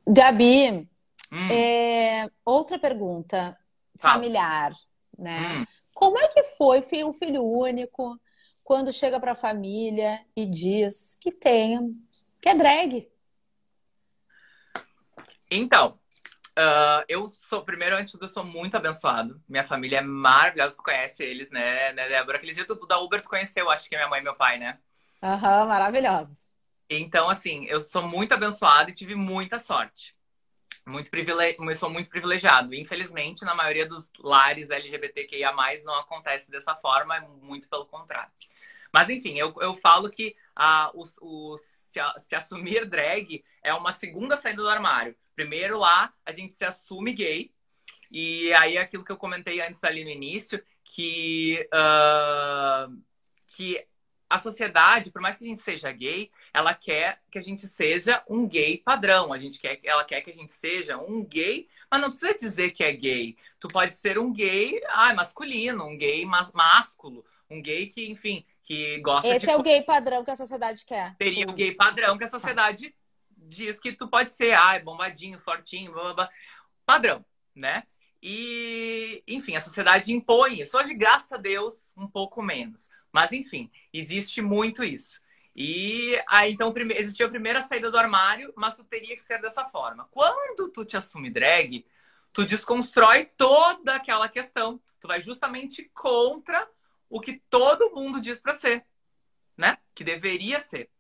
[0.06, 0.88] Gabi,
[1.32, 1.48] hum.
[1.52, 3.58] é, outra pergunta
[3.98, 4.74] familiar,
[5.18, 5.58] né?
[5.58, 5.66] Hum.
[5.94, 8.20] Como é que foi um filho único
[8.63, 11.98] quando chega para a família e diz que tem,
[12.42, 13.10] que é drag?
[15.50, 15.98] Então,
[16.60, 19.42] uh, eu sou, primeiro, antes de tudo, eu sou muito abençoado.
[19.48, 22.38] Minha família é maravilhosa, tu conhece eles, né, né Débora?
[22.38, 24.60] Aquele dia tu, da Uber tu conheceu, acho que é minha mãe e meu pai,
[24.60, 24.78] né?
[25.21, 25.67] Aham, uhum.
[26.89, 30.15] Então, assim, eu sou muito abençoada e tive muita sorte.
[30.86, 31.56] Muito privile...
[31.60, 32.73] Eu sou muito privilegiado.
[32.73, 35.51] Infelizmente, na maioria dos lares LGBTQIA,
[35.84, 38.32] não acontece dessa forma, é muito pelo contrário.
[38.93, 43.91] Mas, enfim, eu, eu falo que ah, os, os, se, se assumir drag é uma
[43.91, 45.15] segunda saída do armário.
[45.36, 47.51] Primeiro, lá, a gente se assume gay.
[48.10, 52.97] E aí, aquilo que eu comentei antes ali no início, que, uh,
[53.49, 53.86] que
[54.30, 58.24] a sociedade, por mais que a gente seja gay, ela quer que a gente seja
[58.28, 59.32] um gay padrão.
[59.32, 62.72] A gente quer, ela quer que a gente seja um gay, mas não precisa dizer
[62.72, 63.38] que é gay.
[63.60, 69.00] Tu pode ser um gay ah, masculino, um gay másculo, um gay que, enfim, que
[69.00, 69.52] gosta Esse de...
[69.52, 71.16] é o gay padrão que a sociedade quer.
[71.18, 72.94] Seria o gay padrão que a sociedade
[73.30, 76.30] diz que tu pode ser, ah, bombadinho, fortinho, blá, blá, blá.
[76.86, 77.84] padrão, né?
[78.22, 80.78] E, enfim, a sociedade impõe isso.
[80.78, 82.90] Hoje, graças a Deus, um pouco menos.
[83.17, 85.23] Mas, enfim, existe muito isso.
[85.56, 89.65] E aí, então, existia a primeira saída do armário, mas tu teria que ser dessa
[89.65, 90.08] forma.
[90.12, 91.84] Quando tu te assume drag,
[92.32, 94.80] tu desconstrói toda aquela questão.
[94.99, 96.69] Tu vai justamente contra
[97.10, 98.86] o que todo mundo diz para ser,
[99.58, 99.80] né?
[99.95, 100.91] Que deveria ser.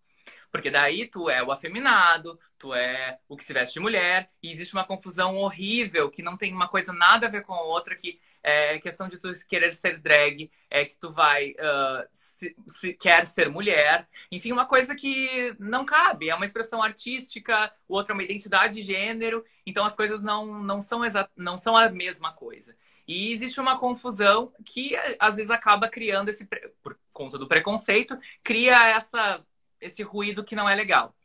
[0.51, 4.51] Porque daí tu é o afeminado, tu é o que se veste de mulher, e
[4.51, 7.95] existe uma confusão horrível que não tem uma coisa nada a ver com a outra,
[7.95, 12.93] que é questão de tu querer ser drag, é que tu vai uh, se, se,
[12.93, 18.15] quer ser mulher, enfim, uma coisa que não cabe, é uma expressão artística, outra é
[18.15, 21.01] uma identidade de gênero, então as coisas não, não, são,
[21.35, 22.75] não são a mesma coisa.
[23.07, 26.45] E existe uma confusão que às vezes acaba criando esse,
[26.83, 29.43] por conta do preconceito, cria essa
[29.79, 31.15] esse ruído que não é legal.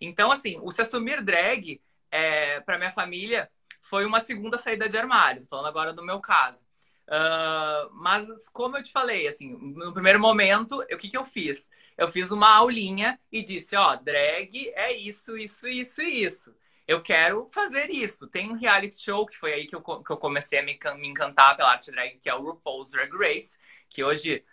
[0.00, 1.80] Então, assim, o se assumir drag,
[2.10, 3.50] é, para minha família,
[3.90, 6.64] foi uma segunda saída de armário, falando agora do meu caso.
[7.08, 11.68] Uh, mas, como eu te falei, assim, no primeiro momento, o que, que eu fiz?
[11.98, 16.54] Eu fiz uma aulinha e disse, ó, drag é isso, isso, isso e isso.
[16.86, 18.28] Eu quero fazer isso.
[18.28, 21.08] Tem um reality show, que foi aí que eu, que eu comecei a me, me
[21.08, 24.44] encantar pela arte drag, que é o RuPaul's Drag Race, que hoje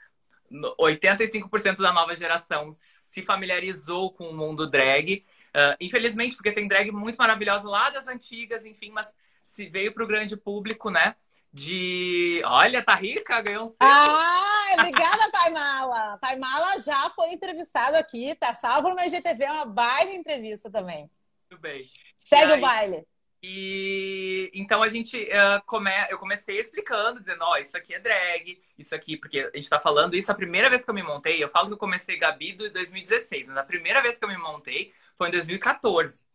[0.52, 5.24] 85% da nova geração se familiarizou com o mundo drag.
[5.50, 9.16] Uh, infelizmente, porque tem drag muito maravilhosa lá das antigas, enfim, mas
[9.58, 11.16] se veio para o grande público, né?
[11.52, 12.42] De.
[12.46, 13.80] Olha, tá rica, ganhou um selo.
[13.82, 16.18] Ah, obrigada, Taimala.
[16.20, 21.10] Taimala já foi entrevistado aqui, tá salvo no IGTV, é uma baita entrevista também.
[21.50, 21.90] Muito bem.
[22.20, 23.08] Segue aí, o baile.
[23.42, 25.92] E então a gente uh, come...
[26.10, 29.70] eu comecei explicando, dizendo, ó, oh, isso aqui é drag, isso aqui, porque a gente
[29.70, 32.18] tá falando isso a primeira vez que eu me montei, eu falo que eu comecei
[32.18, 36.27] Gabi em 2016, mas a primeira vez que eu me montei foi em 2014.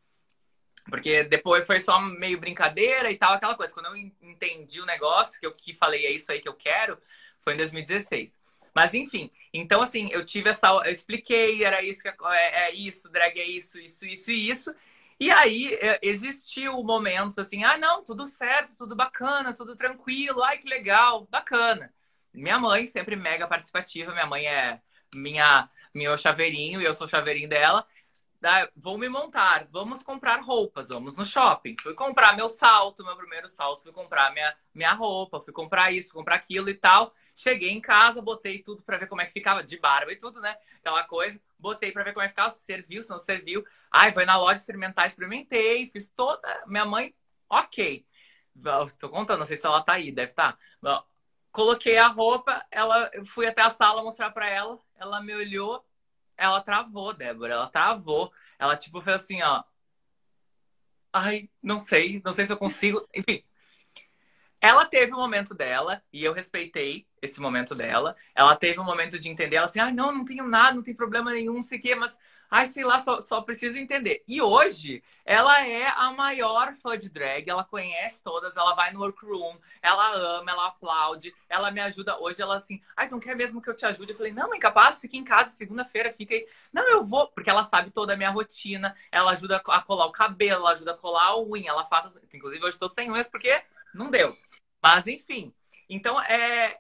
[0.88, 3.73] Porque depois foi só meio brincadeira e tal, aquela coisa.
[3.73, 6.99] Quando eu entendi o negócio, que eu que falei é isso aí que eu quero,
[7.40, 8.40] foi em 2016.
[8.75, 10.68] Mas enfim, então assim, eu tive essa.
[10.68, 14.75] Eu expliquei, era isso, é, é, é isso, drag é isso, isso, isso e isso.
[15.21, 20.59] E aí é, existiu momentos assim, ah, não, tudo certo, tudo bacana, tudo tranquilo, ai
[20.59, 21.92] que legal, bacana.
[22.33, 24.81] Minha mãe sempre mega participativa, minha mãe é
[25.14, 27.87] minha meu chaveirinho e eu sou chaveirinho dela.
[28.74, 31.76] Vou me montar, vamos comprar roupas, vamos no shopping.
[31.81, 36.09] Fui comprar meu salto, meu primeiro salto, fui comprar minha, minha roupa, fui comprar isso,
[36.09, 37.14] fui comprar aquilo e tal.
[37.37, 40.40] Cheguei em casa, botei tudo para ver como é que ficava, de barba e tudo,
[40.40, 40.57] né?
[40.78, 41.40] Aquela coisa.
[41.57, 43.64] Botei para ver como é que ficava, se serviu, se não serviu.
[43.90, 46.64] Ai, foi na loja experimentar, experimentei, fiz toda.
[46.66, 47.14] Minha mãe,
[47.48, 48.05] ok.
[48.98, 50.59] Tô contando, não sei se ela tá aí, deve estar.
[50.83, 51.05] Tá.
[51.52, 55.85] Coloquei a roupa, ela fui até a sala mostrar para ela, ela me olhou,
[56.42, 58.33] ela travou, Débora, ela travou.
[58.59, 59.62] Ela, tipo, fez assim, ó.
[61.12, 63.07] Ai, não sei, não sei se eu consigo.
[63.14, 63.44] Enfim.
[64.61, 68.16] Ela teve o um momento dela, e eu respeitei esse momento dela.
[68.35, 70.94] Ela teve um momento de entender, ela assim, ai, não, não tenho nada, não tem
[70.94, 72.18] problema nenhum, não sei o quê, mas
[72.55, 74.23] Ai, sei lá, só, só preciso entender.
[74.29, 79.01] E hoje, ela é a maior fã de drag, ela conhece todas, ela vai no
[79.01, 82.19] workroom, ela ama, ela aplaude, ela me ajuda.
[82.21, 84.12] Hoje ela assim, ai, não quer mesmo que eu te ajude?
[84.12, 86.47] Eu falei, não, mãe, capaz, fica em casa, segunda-feira, fica aí.
[86.71, 90.12] Não, eu vou, porque ela sabe toda a minha rotina, ela ajuda a colar o
[90.12, 92.21] cabelo, ela ajuda a colar a unha, ela faz.
[92.35, 93.62] Inclusive, hoje estou sem unhas porque
[93.95, 94.37] não deu.
[94.83, 95.55] Mas, enfim.
[95.88, 96.79] Então, é,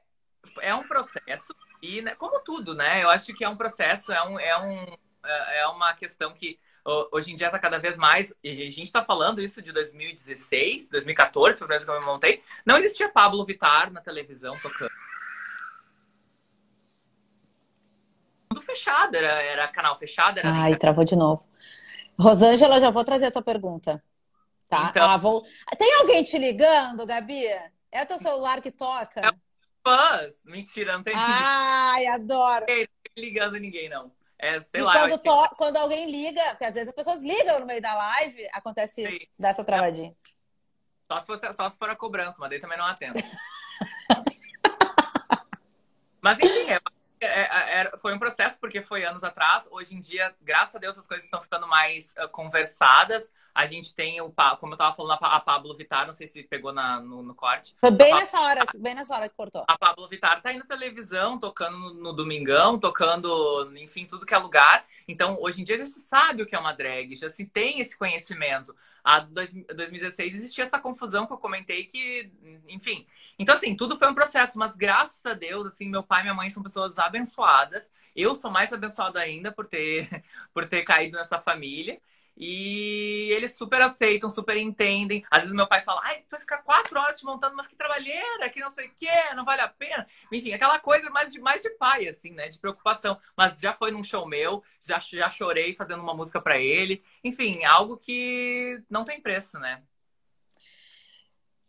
[0.60, 3.02] é um processo, e né, como tudo, né?
[3.02, 4.38] Eu acho que é um processo, é um.
[4.38, 6.58] É um é, é uma questão que
[7.12, 8.34] hoje em dia está cada vez mais.
[8.42, 12.42] E a gente está falando isso de 2016, 2014, foi vez que eu me montei.
[12.64, 14.90] Não existia Pablo Vittar na televisão tocando.
[18.48, 20.38] Tudo fechado, era, era canal fechado.
[20.38, 21.48] Era Ai, travou de novo.
[22.18, 24.02] Rosângela, já vou trazer a tua pergunta.
[24.68, 24.88] Tá?
[24.90, 25.08] Então...
[25.08, 25.44] Ah, vou...
[25.78, 27.46] Tem alguém te ligando, Gabi?
[27.90, 29.20] É o teu celular que toca?
[29.20, 29.30] É
[29.82, 30.34] fãs.
[30.44, 32.64] Mentira, não tem Ai, adoro.
[32.68, 34.10] Não ligando ninguém, não.
[34.42, 34.92] É, sei e lá.
[34.92, 35.56] Quando, to...
[35.56, 39.30] quando alguém liga, porque às vezes as pessoas ligam no meio da live, acontece isso,
[39.38, 40.12] dessa travadinha.
[41.10, 43.14] Só se, fosse, só se for a cobrança, mas daí também não atendo.
[46.20, 46.80] mas enfim, é,
[47.24, 49.68] é, é, foi um processo, porque foi anos atrás.
[49.70, 53.32] Hoje em dia, graças a Deus, as coisas estão ficando mais uh, conversadas.
[53.54, 56.72] A gente tem o, como eu tava falando, a Pablo Vittar, não sei se pegou
[56.72, 57.76] na, no, no corte.
[57.80, 59.64] Foi bem nessa hora, bem nessa hora que cortou.
[59.68, 64.34] A Pablo Vittar tá aí na televisão, tocando no, no, Domingão, tocando, enfim, tudo que
[64.34, 64.84] é lugar.
[65.06, 67.80] Então, hoje em dia já se sabe o que é uma drag, já se tem
[67.80, 68.74] esse conhecimento.
[69.04, 72.30] A 2016 existia essa confusão que eu comentei que,
[72.68, 73.06] enfim.
[73.38, 76.34] Então, assim, tudo foi um processo, mas graças a Deus, assim, meu pai e minha
[76.34, 77.90] mãe são pessoas abençoadas.
[78.14, 80.08] Eu sou mais abençoada ainda por ter,
[80.54, 82.00] por ter caído nessa família.
[82.36, 85.24] E eles super aceitam, super entendem.
[85.30, 87.76] Às vezes meu pai fala, ai, tu vai ficar quatro horas te montando, mas que
[87.76, 90.06] trabalheira, que não sei o quê, não vale a pena.
[90.30, 92.48] Enfim, aquela coisa mais de, mais de pai, assim, né?
[92.48, 93.18] De preocupação.
[93.36, 97.02] Mas já foi num show meu, já, já chorei fazendo uma música para ele.
[97.22, 99.82] Enfim, algo que não tem preço, né?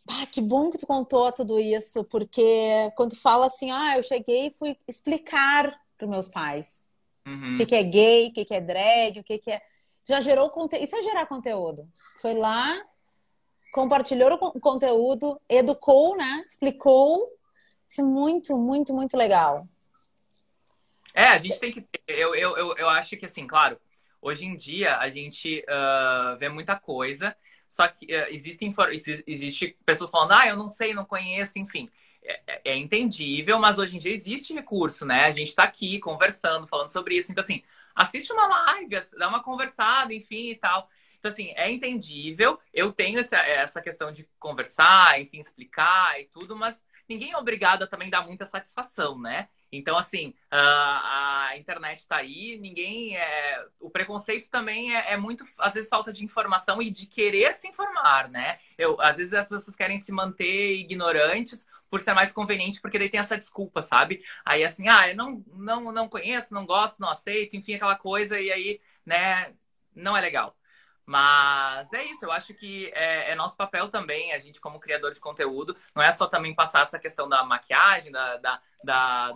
[0.07, 4.47] Ah, que bom que tu contou tudo isso, porque quando fala assim, ah, eu cheguei
[4.47, 6.83] e fui explicar para meus pais
[7.25, 7.53] uhum.
[7.53, 9.61] o que, que é gay, o que, que é drag, o que, que é
[10.05, 10.83] já gerou conteúdo.
[10.83, 11.87] Isso é gerar conteúdo.
[12.21, 12.81] Foi lá,
[13.73, 16.43] compartilhou o conteúdo, educou, né?
[16.45, 17.27] Explicou.
[17.89, 19.67] Isso é muito, muito, muito legal.
[21.13, 21.87] É, a gente tem que.
[22.07, 23.79] Eu, eu, eu, eu acho que, assim, claro,
[24.21, 27.35] hoje em dia a gente uh, vê muita coisa,
[27.67, 28.73] só que uh, existem
[29.27, 31.89] existe pessoas falando, ah, eu não sei, não conheço, enfim.
[32.23, 35.25] É, é, é entendível, mas hoje em dia existe recurso, né?
[35.25, 37.31] A gente está aqui conversando, falando sobre isso.
[37.31, 37.61] Então, assim,
[37.95, 40.89] assiste uma live, dá uma conversada, enfim e tal.
[41.17, 42.59] Então, assim, é entendível.
[42.73, 47.83] Eu tenho essa, essa questão de conversar, enfim, explicar e tudo, mas ninguém é obrigado
[47.83, 49.49] a também dar muita satisfação, né?
[49.71, 53.17] Então, assim, a, internet está aí, ninguém.
[53.17, 53.65] É...
[53.79, 57.67] O preconceito também é, é, muito, às vezes, falta de informação e de querer se
[57.67, 58.59] informar, né?
[58.77, 63.09] Eu, às vezes as pessoas querem se manter ignorantes por ser mais conveniente, porque daí
[63.09, 64.23] tem essa desculpa, sabe?
[64.43, 68.39] Aí assim, ah, eu não, não, não conheço, não gosto, não aceito, enfim, aquela coisa,
[68.39, 69.53] e aí, né,
[69.95, 70.55] não é legal.
[71.05, 75.11] Mas é isso, eu acho que é, é, nosso papel também, a gente como criador
[75.13, 79.33] de conteúdo, não é só também passar essa questão da maquiagem, da, da, da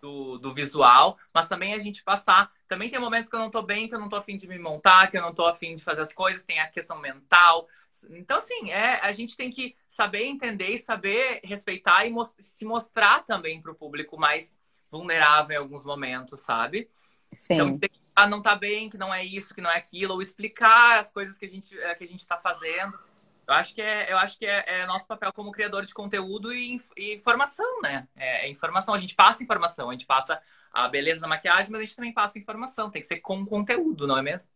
[0.00, 2.52] do, do, visual, mas também a gente passar.
[2.66, 4.58] Também tem momentos que eu não tô bem, que eu não tô afim de me
[4.58, 7.68] montar, que eu não tô afim de fazer as coisas, tem a questão mental.
[8.10, 13.24] Então, assim, é, a gente tem que saber entender e saber respeitar e se mostrar
[13.24, 14.56] também para o público mais
[14.90, 16.90] vulnerável em alguns momentos, sabe?
[17.32, 17.54] Sim.
[17.54, 20.14] Então, tem que ah, não tá bem, que não é isso, que não é aquilo,
[20.14, 22.98] ou explicar as coisas que a gente, eh, que a gente tá fazendo.
[23.46, 26.52] Eu acho que é, eu acho que é, é nosso papel como criador de conteúdo
[26.52, 28.06] e, e informação, né?
[28.16, 28.94] É, é, informação.
[28.94, 30.40] A gente passa informação, a gente passa
[30.72, 32.90] a beleza da maquiagem, mas a gente também passa informação.
[32.90, 34.50] Tem que ser com conteúdo, não é mesmo?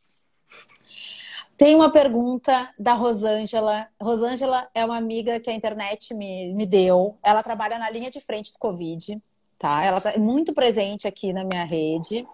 [1.56, 3.88] Tem uma pergunta da Rosângela.
[4.00, 7.18] Rosângela é uma amiga que a internet me, me deu.
[7.22, 9.20] Ela trabalha na linha de frente do Covid,
[9.58, 9.82] tá?
[9.82, 12.26] Ela tá muito presente aqui na minha rede.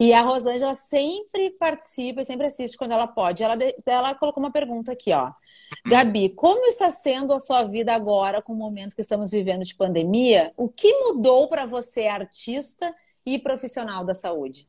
[0.00, 3.42] E a Rosângela sempre participa e sempre assiste quando ela pode.
[3.42, 5.32] Ela, ela colocou uma pergunta aqui, ó.
[5.86, 9.74] Gabi, como está sendo a sua vida agora com o momento que estamos vivendo de
[9.74, 10.52] pandemia?
[10.56, 14.68] O que mudou para você, artista e profissional da saúde?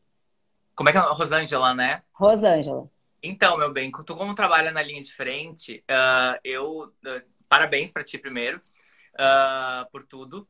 [0.76, 2.04] Como é que é a Rosângela, né?
[2.14, 2.90] Rosângela.
[3.22, 6.94] Então, meu bem, tu como trabalha na linha de frente, uh, eu...
[7.06, 8.60] Uh, parabéns para ti primeiro
[9.14, 10.48] uh, por tudo.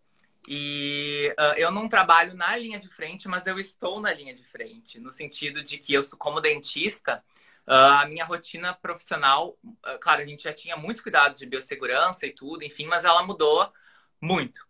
[0.48, 4.44] E uh, eu não trabalho na linha de frente, mas eu estou na linha de
[4.44, 7.24] frente, no sentido de que eu, como dentista,
[7.68, 12.26] uh, a minha rotina profissional, uh, claro, a gente já tinha muito cuidado de biossegurança
[12.26, 13.72] e tudo, enfim, mas ela mudou
[14.20, 14.68] muito.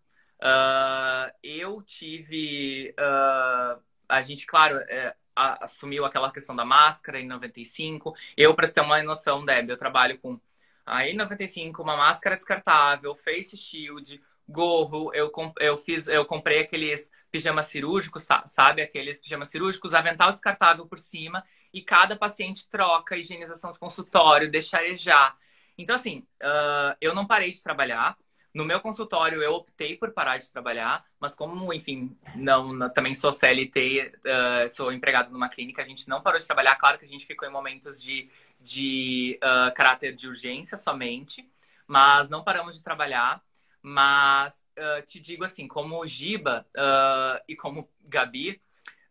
[1.42, 2.94] eu tive.
[4.08, 8.16] a gente, claro, é, assumiu aquela questão da máscara em 95.
[8.38, 10.40] Eu, para ter uma noção, Deb, eu trabalho com
[10.86, 14.22] a N95, uma máscara descartável, face shield
[14.54, 18.82] gorro, eu, eu fiz, eu comprei aqueles pijamas cirúrgicos, sabe?
[18.82, 24.78] Aqueles pijamas cirúrgicos, avental descartável por cima, e cada paciente troca higienização de consultório, deixa
[24.78, 25.36] arejar.
[25.78, 28.16] Então, assim, uh, eu não parei de trabalhar.
[28.54, 33.16] No meu consultório, eu optei por parar de trabalhar, mas como, enfim, não, não também
[33.16, 34.30] sou CLT, uh,
[34.66, 36.76] ah, sou empregado numa clínica, a gente não parou de trabalhar.
[36.76, 38.30] Claro que a gente ficou em momentos de,
[38.62, 41.50] de uh, caráter de urgência somente,
[41.88, 43.42] mas não paramos de trabalhar.
[43.86, 48.52] Mas uh, te digo assim, como Giba uh, e como Gabi,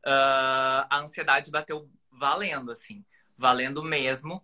[0.05, 3.05] uh, a ansiedade bateu valendo, assim,
[3.37, 4.43] valendo mesmo.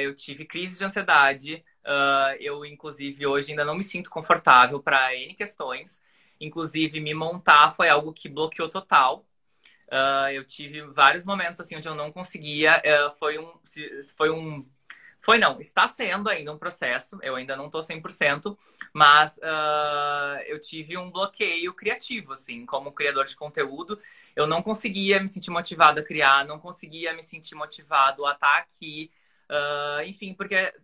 [0.00, 1.64] eu tive crise de ansiedade.
[2.40, 6.02] eu, inclusive, hoje ainda não me sinto confortável para N questões.
[6.40, 9.26] Inclusive, me montar foi algo que bloqueou total.
[10.32, 12.80] eu tive vários momentos assim onde eu não conseguia.
[13.18, 13.52] foi um,
[14.16, 14.60] foi um
[15.22, 18.58] Foi não, está sendo ainda um processo, eu ainda não estou 100%,
[18.92, 24.00] mas uh, eu tive um bloqueio criativo, assim, como criador de conteúdo.
[24.34, 28.58] Eu não conseguia me sentir motivado a criar, não conseguia me sentir motivado a estar
[28.58, 29.12] aqui,
[29.48, 30.74] uh, enfim, porque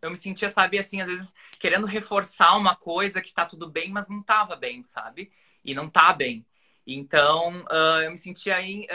[0.00, 3.90] eu me sentia, sabe, assim, às vezes querendo reforçar uma coisa que tá tudo bem,
[3.90, 5.32] mas não tava bem, sabe?
[5.64, 6.46] E não tá bem.
[6.86, 8.86] Então, uh, eu me sentia aí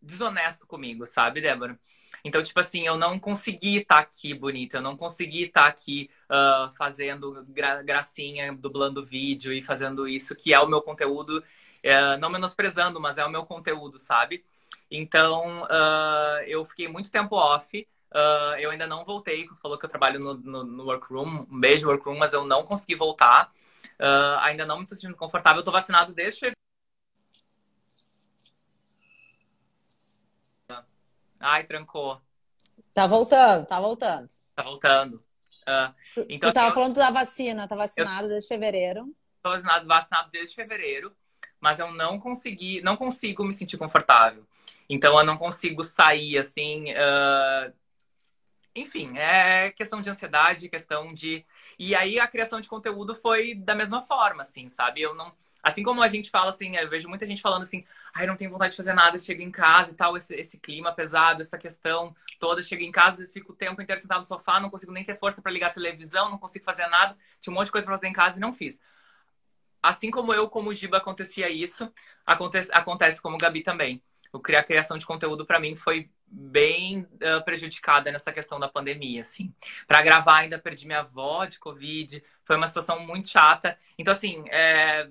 [0.00, 1.78] desonesto comigo, sabe, Débora?
[2.24, 5.68] Então, tipo assim, eu não consegui estar tá aqui bonita, eu não consegui estar tá
[5.68, 11.38] aqui uh, fazendo gra gracinha, dublando vídeo e fazendo isso, que é o meu conteúdo,
[11.38, 14.44] uh, não menosprezando, mas é o meu conteúdo, sabe?
[14.90, 17.86] Então, uh, eu fiquei muito tempo off.
[18.12, 21.86] Uh, eu ainda não voltei, falou que eu trabalho no, no, no, workroom, um beijo
[21.86, 23.52] workroom, mas eu não consegui voltar.
[24.00, 25.60] Uh, ainda não me estou sentindo confortável.
[25.60, 26.60] Eu tô vacinado desde fevereiro.
[31.40, 32.20] Ai, trancou.
[32.92, 34.28] Tá voltando, tá voltando.
[34.54, 35.14] Tá voltando.
[35.14, 35.94] Uh,
[36.28, 38.28] então, tu tava assim, falando da vacina, tá vacinado eu...
[38.28, 39.14] desde fevereiro.
[39.42, 41.16] Tô vacinado, vacinado desde fevereiro,
[41.58, 44.46] mas eu não consegui, não consigo me sentir confortável.
[44.88, 46.92] Então eu não consigo sair assim.
[46.92, 47.72] Uh...
[48.74, 51.44] Enfim, é questão de ansiedade, questão de.
[51.78, 55.00] E aí a criação de conteúdo foi da mesma forma, assim, sabe?
[55.00, 55.32] Eu não
[55.62, 57.84] Assim como a gente fala assim, eu vejo muita gente falando assim,
[58.14, 60.92] ai, não tenho vontade de fazer nada, chega em casa e tal, esse, esse clima
[60.92, 64.24] pesado, essa questão toda, chega em casa, às vezes fico o tempo inteiro sentado no
[64.26, 67.52] sofá, não consigo nem ter força para ligar a televisão, não consigo fazer nada, tinha
[67.52, 68.80] um monte de coisa para fazer em casa e não fiz.
[69.82, 71.92] Assim como eu, como o Giba acontecia isso,
[72.24, 74.02] acontece, acontece como o Gabi também.
[74.32, 79.22] O criar criação de conteúdo para mim foi bem uh, prejudicada nessa questão da pandemia,
[79.22, 79.52] assim.
[79.86, 83.76] Para gravar ainda perdi minha avó de covid, foi uma situação muito chata.
[83.98, 85.10] Então assim, é,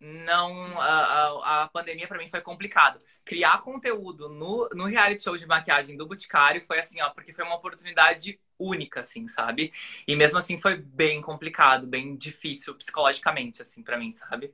[0.00, 2.98] não a, a, a pandemia para mim foi complicado.
[3.24, 7.44] Criar conteúdo no, no reality show de maquiagem do Boticário foi assim, ó, porque foi
[7.44, 9.72] uma oportunidade única, assim, sabe?
[10.06, 14.52] E mesmo assim foi bem complicado, bem difícil psicologicamente, assim, para mim, sabe?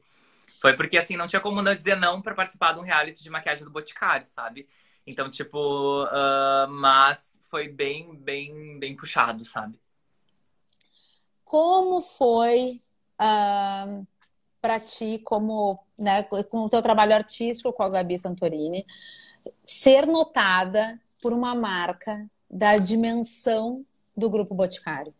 [0.60, 3.28] Foi porque, assim, não tinha como não dizer não para participar de um reality de
[3.28, 4.66] maquiagem do Boticário, sabe?
[5.06, 9.78] Então, tipo, uh, mas foi bem, bem, bem puxado, sabe?
[11.44, 12.80] Como foi
[13.20, 14.06] uh,
[14.64, 18.86] para ti, como né, com o teu trabalho artístico com a Gabi Santorini,
[19.62, 23.84] ser notada por uma marca da dimensão
[24.16, 25.14] do Grupo Boticário?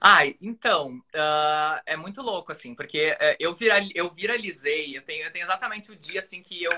[0.00, 3.56] Ai, então, uh, é muito louco, assim, porque uh, eu,
[3.96, 6.72] eu viralizei, eu tenho, eu tenho exatamente o dia, assim, que eu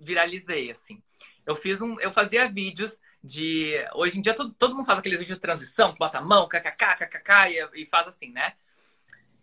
[0.00, 1.00] viralizei, assim.
[1.46, 5.20] Eu fiz um, eu fazia vídeos de, hoje em dia todo, todo mundo faz aqueles
[5.20, 7.32] vídeos de transição, bota a mão, kkk, kkk,
[7.76, 8.54] e, e faz assim, né?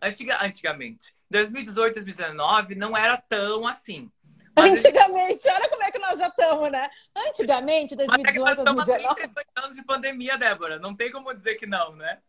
[0.01, 1.15] Antiga, antigamente.
[1.29, 4.11] 2018, 2019 não era tão assim.
[4.57, 6.89] Mas Antigamente, olha como é que nós já estamos, né?
[7.15, 9.15] Antigamente, 2018, Mas é 2019.
[9.15, 10.79] 38 anos de pandemia, Débora.
[10.79, 12.19] Não tem como dizer que não, né?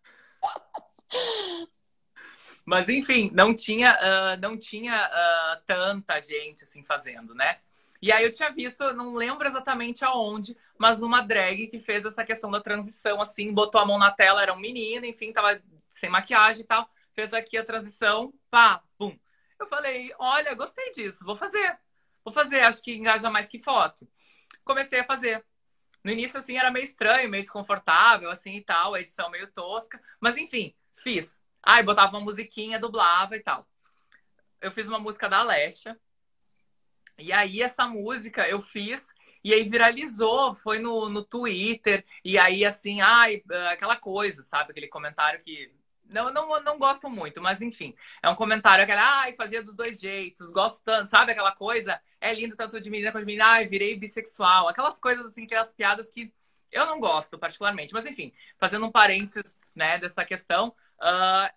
[2.64, 7.59] Mas enfim, não tinha, uh, não tinha uh, tanta gente assim fazendo, né?
[8.03, 12.24] E aí eu tinha visto, não lembro exatamente aonde, mas uma drag que fez essa
[12.24, 16.11] questão da transição, assim, botou a mão na tela, era um menino, enfim, tava sem
[16.11, 18.82] maquiagem e tal fez aqui a transição, pá.
[19.59, 21.79] Eu falei, olha, gostei disso, vou fazer.
[22.25, 24.09] Vou fazer, acho que engaja mais que foto.
[24.65, 25.45] Comecei a fazer.
[26.03, 30.01] No início, assim, era meio estranho, meio desconfortável, assim, e tal, a edição meio tosca.
[30.21, 31.41] Mas, enfim, fiz.
[31.63, 33.69] Aí, botava uma musiquinha, dublava e tal.
[34.61, 35.99] Eu fiz uma música da Alessia.
[37.19, 39.15] E aí, essa música eu fiz
[39.47, 42.05] e aí viralizou, foi no, no Twitter.
[42.25, 44.73] E aí, assim, ai, aquela coisa, sabe?
[44.73, 45.73] Aquele comentário que
[46.09, 47.95] não, não, não gosto muito, mas enfim.
[48.23, 52.01] É um comentário aquele, ai, fazia dos dois jeitos, gosto tanto, sabe aquela coisa?
[52.21, 54.69] É lindo tanto de menina quanto de menina, ai, virei bissexual.
[54.69, 56.33] Aquelas coisas assim, aquelas piadas que
[56.71, 57.93] eu não gosto particularmente.
[57.93, 61.55] Mas enfim, fazendo um parênteses, né, dessa questão, uh,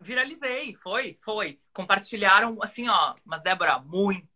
[0.00, 1.60] viralizei, foi, foi.
[1.72, 4.28] Compartilharam, assim, ó, mas Débora, muito,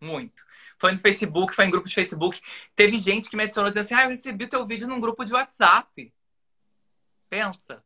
[0.00, 0.44] muito.
[0.78, 2.40] Foi no Facebook, foi em grupo de Facebook.
[2.74, 5.24] Teve gente que me adicionou dizendo assim, ah, eu recebi o teu vídeo num grupo
[5.24, 6.12] de WhatsApp.
[7.28, 7.82] Pensa.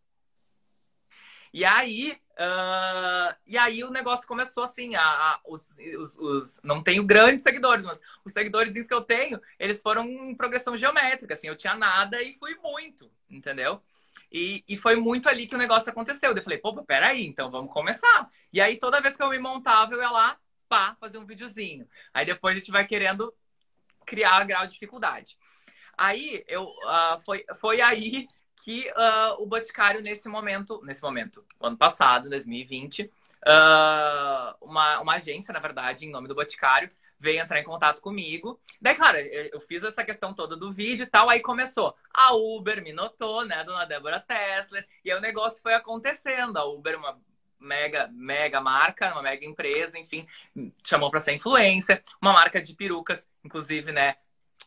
[1.53, 6.83] E aí, uh, e aí o negócio começou assim, a, a os, os, os, não
[6.83, 11.49] tenho grandes seguidores, mas os seguidores que eu tenho, eles foram em progressão geométrica, assim,
[11.49, 13.83] eu tinha nada e fui muito, entendeu?
[14.33, 16.35] E, e foi muito ali que o negócio aconteceu.
[16.35, 18.31] Eu falei, pô, peraí, então vamos começar.
[18.53, 20.39] E aí, toda vez que eu me montava, eu ia lá,
[20.69, 21.89] pá, fazer um videozinho.
[22.15, 23.35] Aí depois a gente vai querendo
[24.07, 25.37] criar grau de dificuldade.
[25.99, 28.29] Aí, eu, uh, foi, foi aí
[28.65, 35.53] que uh, o Boticário, nesse momento, nesse momento, ano passado, 2020, uh, uma, uma agência,
[35.53, 36.89] na verdade, em nome do Boticário,
[37.19, 38.61] veio entrar em contato comigo.
[38.81, 41.29] Daí, claro, eu fiz essa questão toda do vídeo e tal.
[41.29, 41.95] Aí começou.
[42.13, 44.85] A Uber me notou, né, dona Débora Tesla.
[45.05, 46.57] E aí o negócio foi acontecendo.
[46.57, 47.21] A Uber, uma
[47.59, 50.27] mega, mega marca, uma mega empresa, enfim,
[50.83, 52.03] chamou para ser influência.
[52.21, 54.17] Uma marca de perucas, inclusive, né,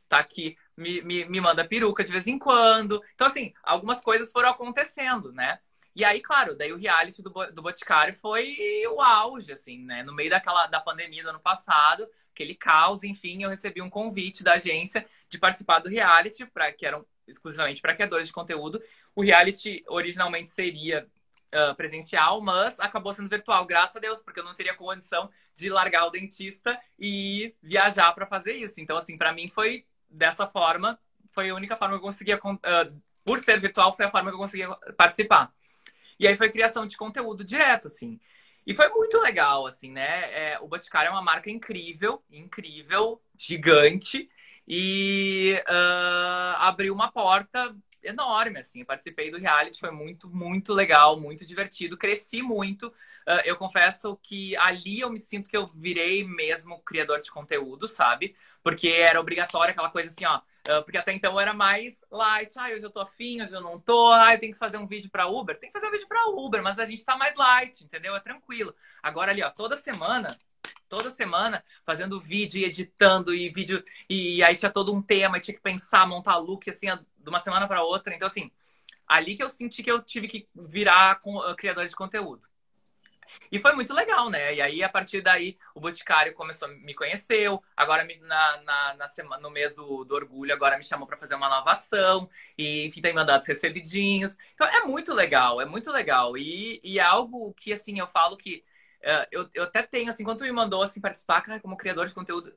[0.08, 3.01] tá aqui, me, me, me manda peruca de vez em quando.
[3.15, 5.59] Então, assim, algumas coisas foram acontecendo, né?
[5.95, 8.57] E aí, claro, daí o reality do, do Boticário foi
[8.88, 10.01] o auge, assim, né?
[10.03, 14.43] No meio daquela da pandemia do ano passado, aquele caos, enfim, eu recebi um convite
[14.43, 18.82] da agência de participar do reality, para que eram exclusivamente para criadores de conteúdo.
[19.15, 21.07] O reality originalmente seria
[21.53, 25.69] uh, presencial, mas acabou sendo virtual, graças a Deus, porque eu não teria condição de
[25.69, 28.82] largar o dentista e viajar para fazer isso.
[28.82, 30.99] Então, assim, para mim foi dessa forma,
[31.34, 34.36] foi a única forma que eu conseguia, uh, por ser virtual, foi a forma que
[34.36, 35.51] eu conseguia participar.
[36.20, 38.20] E aí foi criação de conteúdo direto, assim.
[38.66, 40.53] E foi muito legal, assim, né?
[40.53, 44.30] É, o Boticário é uma marca incrível, incrível, gigante.
[44.66, 48.86] E uh, abriu uma porta enorme, assim.
[48.86, 51.97] participei do reality, foi muito, muito legal, muito divertido.
[51.97, 52.88] Cresci muito.
[52.88, 57.88] Uh, eu confesso que ali eu me sinto que eu virei mesmo criador de conteúdo,
[57.88, 58.36] sabe?
[58.64, 60.39] Porque era obrigatório aquela coisa assim, ó.
[60.66, 62.57] Uh, porque até então era mais light.
[62.57, 64.11] Ah, hoje eu tô afim, hoje eu não tô.
[64.14, 65.59] Ah, eu tenho que fazer um vídeo pra Uber.
[65.59, 68.16] Tem que fazer um vídeo pra Uber, mas a gente tá mais light, entendeu?
[68.16, 68.74] É tranquilo.
[69.01, 70.38] Agora ali, ó, toda semana
[70.93, 75.55] toda semana fazendo vídeo e editando e vídeo e aí tinha todo um tema, tinha
[75.55, 76.88] que pensar, montar look assim
[77.18, 78.14] de uma semana para outra.
[78.14, 78.51] Então assim,
[79.07, 82.43] ali que eu senti que eu tive que virar com, uh, criador de conteúdo.
[83.52, 84.56] E foi muito legal, né?
[84.56, 87.64] E aí, a partir daí, o Boticário começou, me conheceu.
[87.76, 91.36] Agora, na, na, na semana, no mês do, do orgulho, agora me chamou para fazer
[91.36, 92.30] uma nova ação.
[92.58, 94.38] E, enfim, tem mandados recebidinhos.
[94.54, 96.38] Então, é muito legal, é muito legal.
[96.38, 98.64] E, e é algo que, assim, eu falo que
[99.04, 102.14] Uh, eu, eu até tenho, assim, quando tu me mandou assim, participar como criador de
[102.14, 102.56] conteúdo,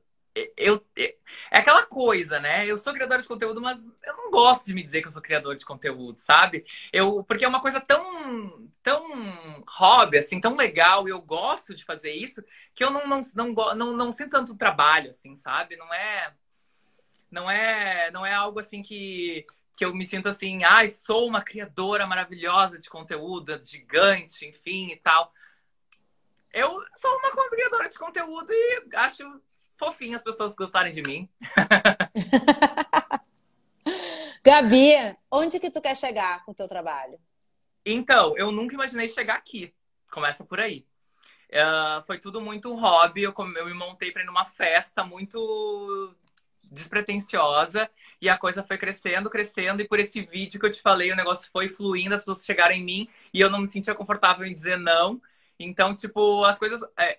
[0.57, 1.15] eu, é
[1.51, 2.67] aquela coisa, né?
[2.67, 5.23] Eu sou criador de conteúdo, mas eu não gosto de me dizer que eu sou
[5.23, 6.65] criador de conteúdo, sabe?
[6.93, 12.13] Eu, porque é uma coisa tão, tão hobby, assim, tão legal, eu gosto de fazer
[12.13, 15.77] isso, que eu não, não, não, não, não sinto tanto trabalho, assim, sabe?
[15.77, 16.35] Não é,
[17.31, 21.27] não é, não é algo assim que, que eu me sinto assim, ai, ah, sou
[21.27, 25.33] uma criadora maravilhosa de conteúdo, gigante, enfim e tal.
[26.53, 29.41] Eu sou uma criadora de conteúdo e acho
[29.77, 31.29] fofinho as pessoas gostarem de mim.
[34.45, 34.93] Gabi,
[35.31, 37.19] onde que tu quer chegar com o teu trabalho?
[37.85, 39.75] Então, eu nunca imaginei chegar aqui.
[40.11, 40.87] Começa por aí.
[41.51, 43.23] Uh, foi tudo muito hobby.
[43.23, 46.15] Eu, eu me montei para ir numa festa muito
[46.71, 47.89] despretensiosa
[48.21, 49.83] e a coisa foi crescendo, crescendo.
[49.83, 52.75] E por esse vídeo que eu te falei, o negócio foi fluindo, as pessoas chegaram
[52.75, 55.21] em mim e eu não me sentia confortável em dizer não.
[55.59, 56.81] Então, tipo, as coisas.
[56.99, 57.19] É,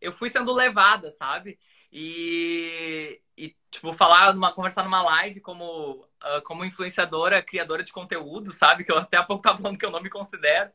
[0.00, 1.58] eu fui sendo levada, sabe?
[1.92, 8.52] E, e tipo, falar, numa, conversar numa live como, uh, como influenciadora, criadora de conteúdo,
[8.52, 8.84] sabe?
[8.84, 10.70] Que eu até há pouco tava falando que eu não me considero.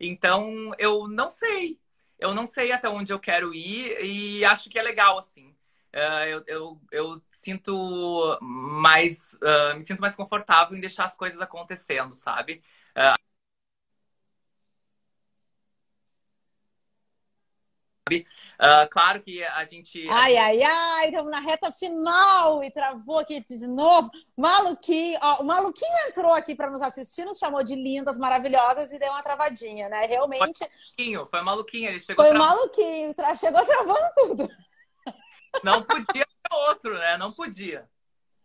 [0.00, 1.78] Então, eu não sei.
[2.18, 5.54] Eu não sei até onde eu quero ir e acho que é legal, assim.
[5.94, 9.34] Uh, eu, eu, eu, sinto mais.
[9.34, 12.62] Uh, me sinto mais confortável em deixar as coisas acontecendo, sabe?
[18.08, 20.08] Uh, claro que a gente.
[20.08, 24.08] Ai, ai, ai, estamos na reta final e travou aqui de novo.
[24.36, 28.98] Maluquinho, ó, o Maluquinho entrou aqui para nos assistir, nos chamou de lindas, maravilhosas e
[29.00, 30.06] deu uma travadinha, né?
[30.06, 30.58] Realmente.
[30.58, 32.24] Foi maluquinho, foi maluquinho, ele chegou.
[32.24, 32.38] Foi tra...
[32.38, 33.34] maluquinho, tra...
[33.34, 34.48] chegou travando tudo.
[35.64, 37.16] Não podia ser outro, né?
[37.16, 37.88] Não podia.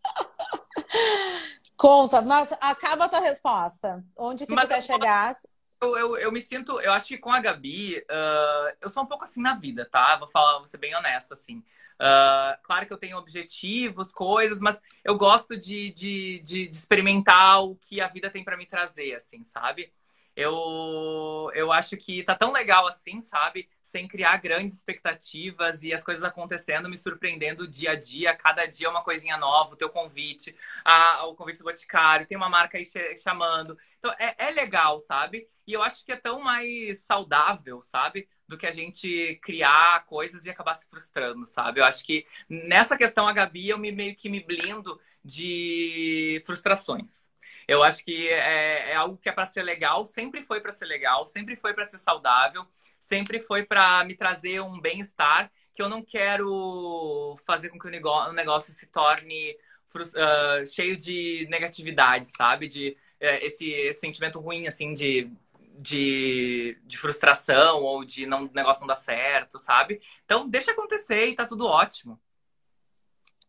[1.76, 4.04] Conta, mas acaba a tua resposta.
[4.16, 5.38] Onde que mas tu quer chegar?
[5.82, 9.06] Eu, eu, eu, me sinto, eu acho que com a Gabi, uh, eu sou um
[9.06, 10.14] pouco assim na vida, tá?
[10.16, 11.58] Vou falar, vou ser bem honesta, assim.
[11.98, 17.64] Uh, claro que eu tenho objetivos, coisas, mas eu gosto de, de, de, de experimentar
[17.64, 19.92] o que a vida tem para me trazer, assim, sabe?
[20.34, 23.68] Eu, eu acho que tá tão legal assim, sabe?
[23.82, 28.88] Sem criar grandes expectativas e as coisas acontecendo, me surpreendendo dia a dia, cada dia
[28.88, 32.84] uma coisinha nova, o teu convite, a, o convite do Boticário, tem uma marca aí
[33.22, 33.76] chamando.
[33.98, 35.46] Então é, é legal, sabe?
[35.66, 38.28] E eu acho que é tão mais saudável, sabe?
[38.48, 41.80] Do que a gente criar coisas e acabar se frustrando, sabe?
[41.80, 47.31] Eu acho que nessa questão, a Gabi, eu me, meio que me blindo de frustrações.
[47.66, 50.86] Eu acho que é, é algo que é para ser legal, sempre foi para ser
[50.86, 52.66] legal, sempre foi para ser saudável,
[52.98, 58.32] sempre foi para me trazer um bem-estar que eu não quero fazer com que o
[58.32, 59.56] negócio, se torne
[59.94, 62.68] uh, cheio de negatividade, sabe?
[62.68, 62.90] De
[63.20, 65.30] uh, esse, esse, sentimento ruim, assim, de,
[65.78, 70.00] de, de frustração ou de não, o negócio não dar certo, sabe?
[70.24, 72.20] Então, deixa acontecer e tá tudo ótimo.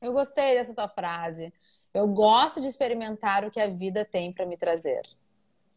[0.02, 1.54] Eu gostei dessa tua frase.
[1.94, 5.04] Eu gosto de experimentar o que a vida tem para me trazer.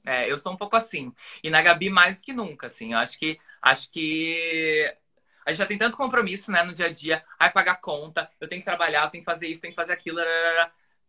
[0.05, 1.13] É, eu sou um pouco assim.
[1.43, 2.93] E na Gabi mais que nunca, assim.
[2.93, 4.97] Eu acho que acho que
[5.45, 7.25] a gente já tem tanto compromisso, né, no dia a dia.
[7.39, 9.93] Ai, pagar conta, eu tenho que trabalhar, eu tenho que fazer isso, tenho que fazer
[9.93, 10.21] aquilo.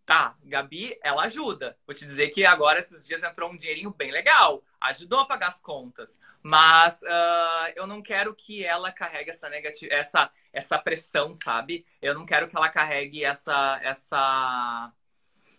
[0.08, 1.78] Tá, Gabi, ela ajuda.
[1.86, 4.64] Vou te dizer que agora, esses dias, entrou um dinheirinho bem legal.
[4.80, 6.18] Ajudou a pagar as contas.
[6.42, 11.86] Mas uh, eu não quero que ela carregue essa negativa, essa, essa pressão, sabe?
[12.02, 14.94] Eu não quero que ela carregue essa, essa,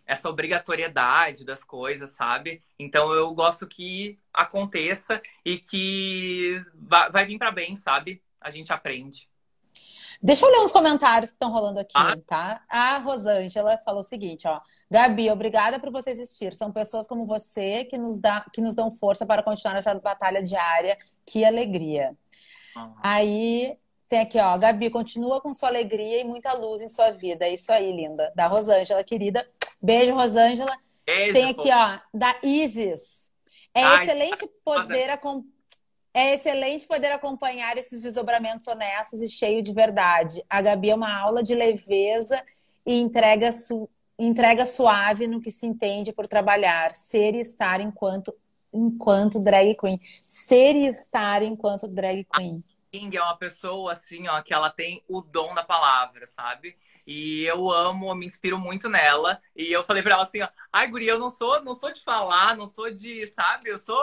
[0.07, 2.65] essa obrigatoriedade das coisas, sabe?
[2.79, 8.23] Então eu gosto que aconteça e que vai, vir para bem, sabe?
[8.41, 9.29] A gente aprende.
[10.21, 12.17] Deixa eu ler uns comentários que estão rolando aqui, ah.
[12.27, 12.63] tá?
[12.69, 14.61] A Rosângela falou o seguinte, ó.
[14.91, 16.55] Gabi, obrigada por você existir.
[16.55, 20.43] São pessoas como você que nos, dá, que nos dão força para continuar essa batalha
[20.43, 20.99] diária.
[21.25, 22.17] Que alegria.
[22.77, 22.95] Uhum.
[23.01, 24.59] Aí tem aqui, ó.
[24.59, 27.47] Gabi, continua com sua alegria e muita luz em sua vida.
[27.47, 28.33] É isso aí, linda.
[28.35, 29.49] Da Rosângela, querida.
[29.81, 30.77] Beijo, Rosângela.
[31.07, 31.75] Beijo, tem aqui, pô.
[31.75, 33.31] ó, da Isis.
[33.73, 35.58] É Ai, excelente poder acompanhar
[36.13, 40.43] é excelente poder acompanhar esses desdobramentos honestos e cheio de verdade.
[40.49, 42.43] A Gabi é uma aula de leveza
[42.85, 43.89] e entrega, su
[44.19, 48.35] entrega suave no que se entende por trabalhar, ser e estar enquanto,
[48.73, 50.01] enquanto drag queen.
[50.27, 52.65] Ser e estar enquanto drag queen.
[52.91, 56.77] King é uma pessoa assim, ó, que ela tem o dom da palavra, sabe?
[57.07, 59.41] E eu amo, eu me inspiro muito nela.
[59.55, 62.03] E eu falei para ela assim, ó, ai, guria, eu não sou, não sou de
[62.03, 63.71] falar, não sou de, sabe?
[63.71, 63.99] Eu sou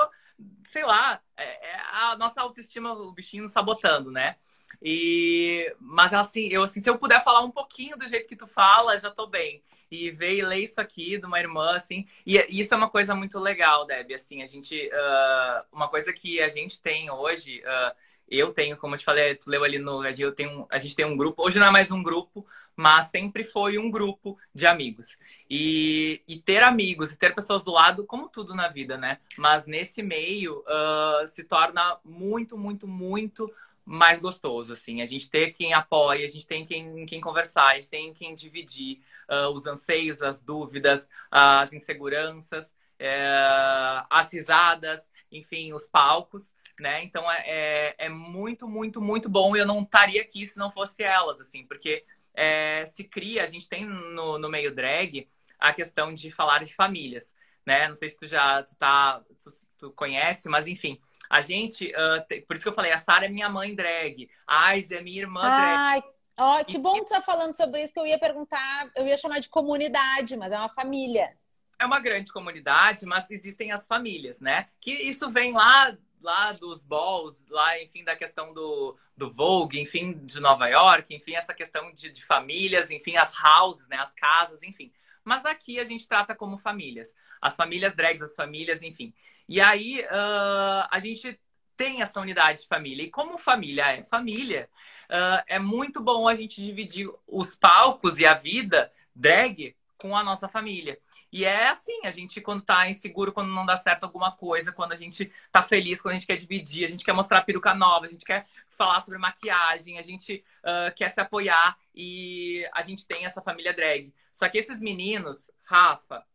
[0.71, 4.36] sei lá, é, é a nossa autoestima, o bichinho sabotando, né?
[4.81, 8.47] E, mas assim, eu assim, se eu puder falar um pouquinho do jeito que tu
[8.47, 9.63] fala, já tô bem.
[9.89, 12.07] E ver e ler isso aqui de uma irmã, assim.
[12.25, 14.11] E, e isso é uma coisa muito legal, Deb.
[14.13, 14.75] Assim, a gente.
[14.88, 17.61] Uh, uma coisa que a gente tem hoje.
[17.61, 17.95] Uh,
[18.30, 21.05] eu tenho, como eu te falei, tu leu ali no eu tenho, a gente tem
[21.05, 22.45] um grupo, hoje não é mais um grupo,
[22.76, 25.17] mas sempre foi um grupo de amigos.
[25.49, 29.19] E, e ter amigos e ter pessoas do lado, como tudo na vida, né?
[29.38, 33.53] Mas nesse meio uh, se torna muito, muito, muito
[33.86, 35.01] mais gostoso, assim.
[35.01, 38.34] A gente ter quem apoia, a gente tem quem, quem conversar, a gente tem quem
[38.34, 45.01] dividir uh, os anseios, as dúvidas, as inseguranças, uh, as risadas,
[45.32, 47.03] enfim, os palcos né?
[47.03, 49.55] Então é, é, é muito, muito, muito bom.
[49.55, 53.67] Eu não estaria aqui se não fosse elas, assim, porque é, se cria, a gente
[53.67, 55.28] tem no, no meio drag
[55.59, 57.34] a questão de falar de famílias,
[57.65, 57.88] né?
[57.88, 60.99] Não sei se tu já tu tá, tu, tu conhece, mas enfim.
[61.30, 64.30] A gente, uh, te, por isso que eu falei, a Sara é minha mãe drag,
[64.45, 66.15] a Ais é minha irmã Ai, drag.
[66.38, 69.17] Ó, que bom que tu tá falando sobre isso, que eu ia perguntar, eu ia
[69.17, 71.36] chamar de comunidade, mas é uma família.
[71.80, 74.67] É uma grande comunidade, mas existem as famílias, né?
[74.80, 80.13] Que isso vem lá lá dos balls, lá, enfim, da questão do, do Vogue, enfim,
[80.26, 84.63] de Nova York, enfim, essa questão de, de famílias, enfim, as houses, né, as casas,
[84.63, 84.91] enfim.
[85.23, 87.15] Mas aqui a gente trata como famílias.
[87.39, 89.13] As famílias drags, as famílias, enfim.
[89.47, 91.39] E aí uh, a gente
[91.78, 93.03] tem essa unidade de família.
[93.03, 94.67] E como família é família,
[95.05, 100.23] uh, é muito bom a gente dividir os palcos e a vida drag com a
[100.23, 100.99] nossa família.
[101.36, 104.93] E é assim, a gente quando tá inseguro, quando não dá certo alguma coisa, quando
[104.93, 108.05] a gente tá feliz, quando a gente quer dividir, a gente quer mostrar peruca nova,
[108.05, 113.05] a gente quer falar sobre maquiagem, a gente uh, quer se apoiar e a gente
[113.05, 114.13] tem essa família drag.
[114.31, 116.25] Só que esses meninos, Rafa,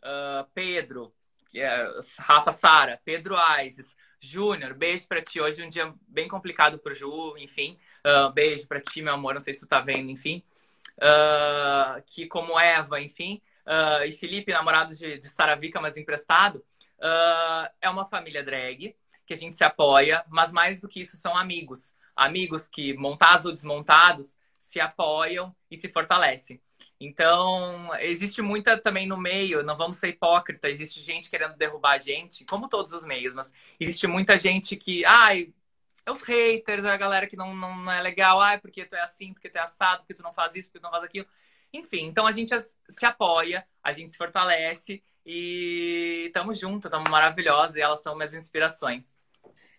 [0.00, 1.10] uh, Pedro,
[1.56, 5.40] é, Rafa Sara, Pedro Aises, Júnior, beijo pra ti.
[5.40, 7.78] Hoje é um dia bem complicado pro Ju, enfim.
[8.06, 9.32] Uh, beijo pra ti, meu amor.
[9.32, 10.44] Não sei se tu tá vendo, enfim.
[12.04, 16.56] Que como Eva, enfim uh, e Felipe, namorados de, de Saravica, mas emprestado,
[16.98, 18.96] uh, é uma família drag
[19.26, 21.94] que a gente se apoia, mas mais do que isso são amigos.
[22.16, 26.60] Amigos que, montados ou desmontados, se apoiam e se fortalecem.
[27.00, 31.98] Então, existe muita também no meio, não vamos ser hipócrita, existe gente querendo derrubar a
[31.98, 35.52] gente, como todos os meios, mas existe muita gente que, ai,
[36.04, 39.00] é os haters, é a galera que não, não é legal, ai, porque tu é
[39.00, 41.26] assim, porque tu é assado, porque tu não faz isso, porque tu não faz aquilo.
[41.72, 47.76] Enfim, então a gente se apoia, a gente se fortalece e estamos juntos, estamos maravilhosos
[47.76, 49.20] e elas são minhas inspirações.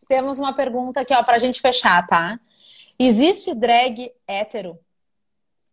[0.07, 2.39] Temos uma pergunta aqui, ó, pra gente fechar, tá?
[2.97, 4.79] Existe drag hétero?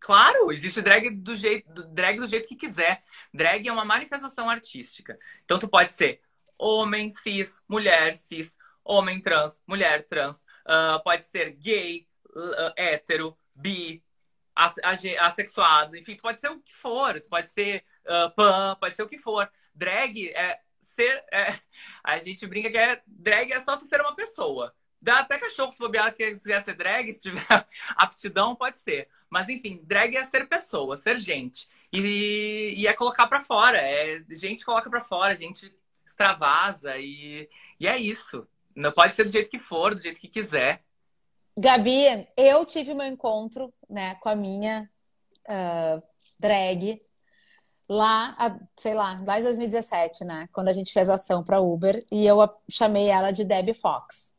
[0.00, 3.02] Claro, existe drag do jeito, drag do jeito que quiser.
[3.34, 5.18] Drag é uma manifestação artística.
[5.44, 6.20] Então tu pode ser
[6.58, 14.02] homem cis, mulher cis, homem trans, mulher trans, uh, pode ser gay, uh, hétero, bi,
[15.20, 19.02] assexuado, enfim, tu pode ser o que for, tu pode ser uh, pan, pode ser
[19.02, 19.50] o que for.
[19.74, 21.24] Drag é ser.
[21.32, 21.58] É,
[22.02, 24.74] a gente brinca que é drag é só tu ser uma pessoa.
[25.00, 27.46] Dá até cachorro se bobear que quiser ser drag, se tiver
[27.96, 29.08] aptidão, pode ser.
[29.30, 31.68] Mas enfim, drag é ser pessoa, ser gente.
[31.92, 33.78] E, e é colocar para fora.
[33.78, 35.72] É, gente coloca para fora, gente
[36.04, 37.48] extravasa e,
[37.78, 38.46] e é isso.
[38.74, 40.84] Não pode ser do jeito que for, do jeito que quiser.
[41.58, 44.88] Gabi, eu tive meu encontro né, com a minha
[45.48, 46.02] uh,
[46.38, 47.02] drag
[47.88, 48.36] lá,
[48.76, 50.48] sei lá, lá em 2017, né?
[50.52, 52.38] Quando a gente fez ação para Uber e eu
[52.70, 54.34] chamei ela de Debbie Fox.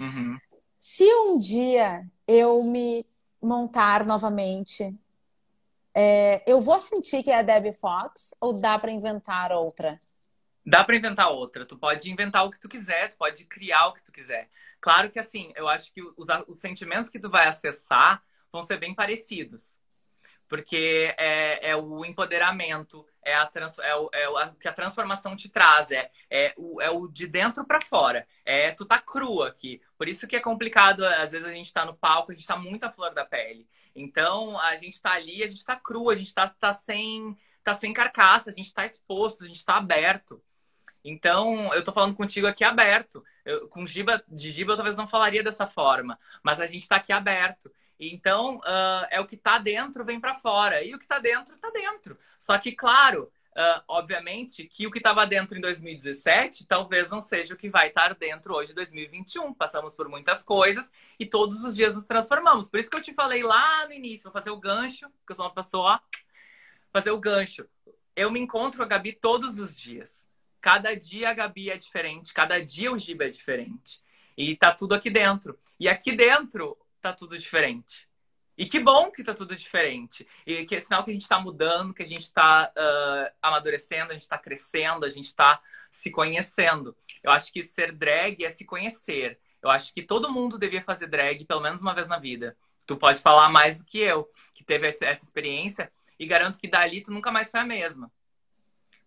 [0.00, 0.38] Uhum.
[0.80, 3.06] Se um dia eu me
[3.40, 4.92] montar novamente,
[5.94, 10.00] é, eu vou sentir que é a Debbie Fox ou dá para inventar outra?
[10.64, 11.64] Dá para inventar outra.
[11.64, 14.48] Tu pode inventar o que tu quiser, tu pode criar o que tu quiser.
[14.86, 18.22] Claro que assim, eu acho que os, os sentimentos que tu vai acessar
[18.52, 19.80] vão ser bem parecidos
[20.48, 25.34] porque é, é o empoderamento, é, a trans, é, o, é o que a transformação
[25.34, 28.28] te traz, é, é, o, é o de dentro para fora.
[28.44, 29.82] É tu tá cru aqui.
[29.98, 32.56] Por isso que é complicado, às vezes a gente tá no palco, a gente tá
[32.56, 33.68] muito à flor da pele.
[33.92, 37.74] Então, a gente tá ali, a gente tá cru, a gente tá, tá, sem, tá
[37.74, 40.40] sem carcaça, a gente tá exposto, a gente tá aberto.
[41.08, 43.24] Então, eu tô falando contigo aqui aberto.
[43.44, 46.96] Eu, com Giba, de Giba eu talvez não falaria dessa forma, mas a gente tá
[46.96, 47.70] aqui aberto.
[47.98, 50.82] Então, uh, é o que está dentro vem para fora.
[50.82, 52.18] E o que está dentro, está dentro.
[52.36, 57.54] Só que, claro, uh, obviamente, que o que estava dentro em 2017 talvez não seja
[57.54, 59.54] o que vai estar dentro hoje em 2021.
[59.54, 60.90] Passamos por muitas coisas
[61.20, 62.68] e todos os dias nos transformamos.
[62.68, 65.36] Por isso que eu te falei lá no início, vou fazer o gancho, porque eu
[65.36, 66.00] sou uma pessoa,
[66.92, 67.64] fazer o gancho.
[68.16, 70.25] Eu me encontro com a Gabi todos os dias.
[70.66, 74.02] Cada dia a Gabi é diferente, cada dia o Giba é diferente.
[74.36, 75.56] E tá tudo aqui dentro.
[75.78, 78.08] E aqui dentro, tá tudo diferente.
[78.58, 80.26] E que bom que tá tudo diferente.
[80.44, 84.10] E que é sinal que a gente está mudando, que a gente está uh, amadurecendo,
[84.10, 86.96] a gente está crescendo, a gente está se conhecendo.
[87.22, 89.38] Eu acho que ser drag é se conhecer.
[89.62, 92.56] Eu acho que todo mundo devia fazer drag pelo menos uma vez na vida.
[92.88, 97.04] Tu pode falar mais do que eu, que teve essa experiência, e garanto que dali
[97.04, 98.10] tu nunca mais foi a mesma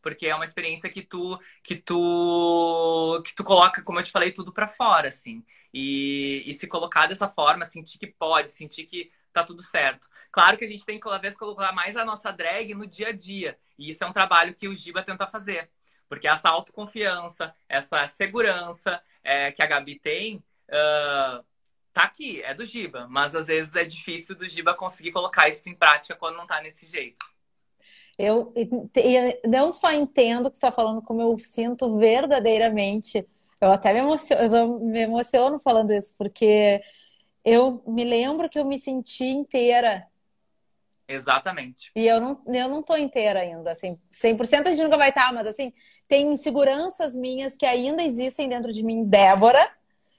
[0.02, 4.32] porque é uma experiência que tu que tu que tu coloca, como eu te falei,
[4.32, 5.43] tudo para fora, assim.
[5.74, 10.08] E, e se colocar dessa forma, sentir que pode, sentir que tá tudo certo.
[10.32, 13.10] Claro que a gente tem que cada vez colocar mais a nossa drag no dia
[13.10, 13.58] a dia.
[13.78, 15.70] E isso é um trabalho que o Giba tenta fazer.
[16.08, 20.38] Porque essa autoconfiança, essa segurança é, que a Gabi tem,
[20.68, 21.45] uh,
[21.93, 23.08] tá aqui, é do Giba.
[23.08, 26.62] Mas às vezes é difícil do Giba conseguir colocar isso em prática quando não tá
[26.62, 27.24] nesse jeito.
[28.20, 33.26] Eu, eu não só entendo o que você está falando, como eu sinto verdadeiramente.
[33.61, 36.82] Eu até me emociono, eu me emociono falando isso, porque
[37.45, 40.05] eu me lembro que eu me senti inteira.
[41.07, 41.91] Exatamente.
[41.95, 45.34] E eu não, eu não tô inteira ainda, assim, 100% a gente nunca vai estar,
[45.34, 45.74] mas assim,
[46.05, 49.65] tem inseguranças minhas que ainda existem dentro de mim, Débora,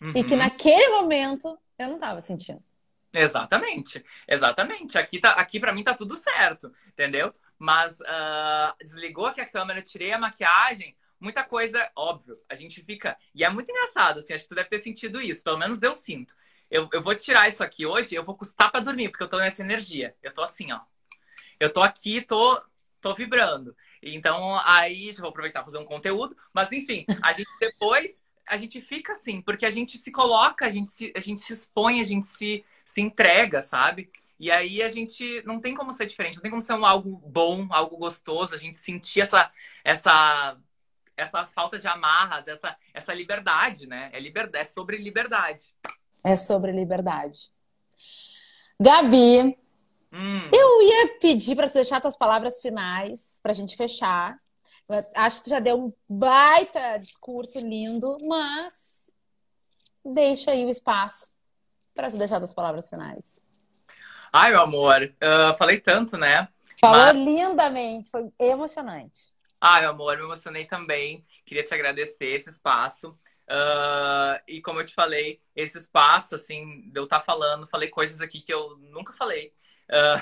[0.01, 0.13] uhum.
[0.17, 0.39] e que uhum.
[0.39, 2.63] naquele momento eu não estava sentindo.
[3.13, 4.97] Exatamente, exatamente.
[4.97, 7.31] Aqui, tá, aqui para mim tá tudo certo, entendeu?
[7.61, 13.19] Mas uh, desligou aqui a câmera, tirei a maquiagem, muita coisa, óbvio, a gente fica.
[13.35, 15.95] E é muito engraçado, assim, acho que tu deve ter sentido isso, pelo menos eu
[15.95, 16.35] sinto.
[16.71, 19.37] Eu, eu vou tirar isso aqui hoje, eu vou custar para dormir, porque eu tô
[19.37, 20.17] nessa energia.
[20.23, 20.81] Eu tô assim, ó.
[21.59, 22.59] Eu tô aqui, tô,
[22.99, 23.77] tô vibrando.
[24.03, 29.13] Então, aí, vou aproveitar fazer um conteúdo, mas enfim, a gente depois a gente fica
[29.13, 32.27] assim, porque a gente se coloca, a gente se, a gente se expõe, a gente
[32.27, 34.11] se, se entrega, sabe?
[34.41, 37.23] E aí a gente não tem como ser diferente, não tem como ser um algo
[37.27, 39.51] bom, algo gostoso, a gente sentir essa
[39.85, 40.57] essa
[41.15, 44.09] essa falta de amarras, essa essa liberdade, né?
[44.15, 45.75] É liberdade, é sobre liberdade.
[46.25, 47.53] É sobre liberdade.
[48.81, 49.59] Gabi,
[50.11, 50.43] hum.
[50.51, 54.39] eu ia pedir para você deixar suas palavras finais para a gente fechar.
[54.89, 59.11] Eu acho que já deu um baita discurso lindo, mas
[60.03, 61.31] deixa aí o espaço
[61.95, 63.50] para tu deixar as palavras finais.
[64.33, 66.49] Ai, meu amor, uh, falei tanto, né?
[66.81, 67.17] Falou Mas...
[67.17, 69.33] lindamente, foi emocionante.
[69.61, 71.27] Ai, meu amor, me emocionei também.
[71.45, 73.09] Queria te agradecer esse espaço.
[73.09, 77.89] Uh, e como eu te falei, esse espaço, assim, de eu estar tá falando, falei
[77.89, 79.53] coisas aqui que eu nunca falei.
[79.89, 80.21] Uh,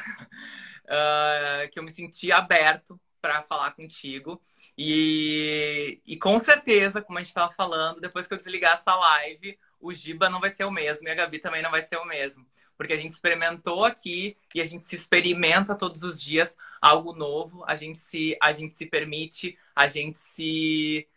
[1.71, 4.43] que eu me senti aberto para falar contigo.
[4.77, 9.59] E, e com certeza, como a gente estava falando, depois que eu desligar essa live,
[9.79, 12.07] o Giba não vai ser o mesmo e a Gabi também não vai ser o
[12.07, 12.47] mesmo
[12.79, 17.65] porque a gente experimentou aqui e a gente se experimenta todos os dias algo novo,
[17.67, 21.09] a gente se, a gente se permite, a gente se.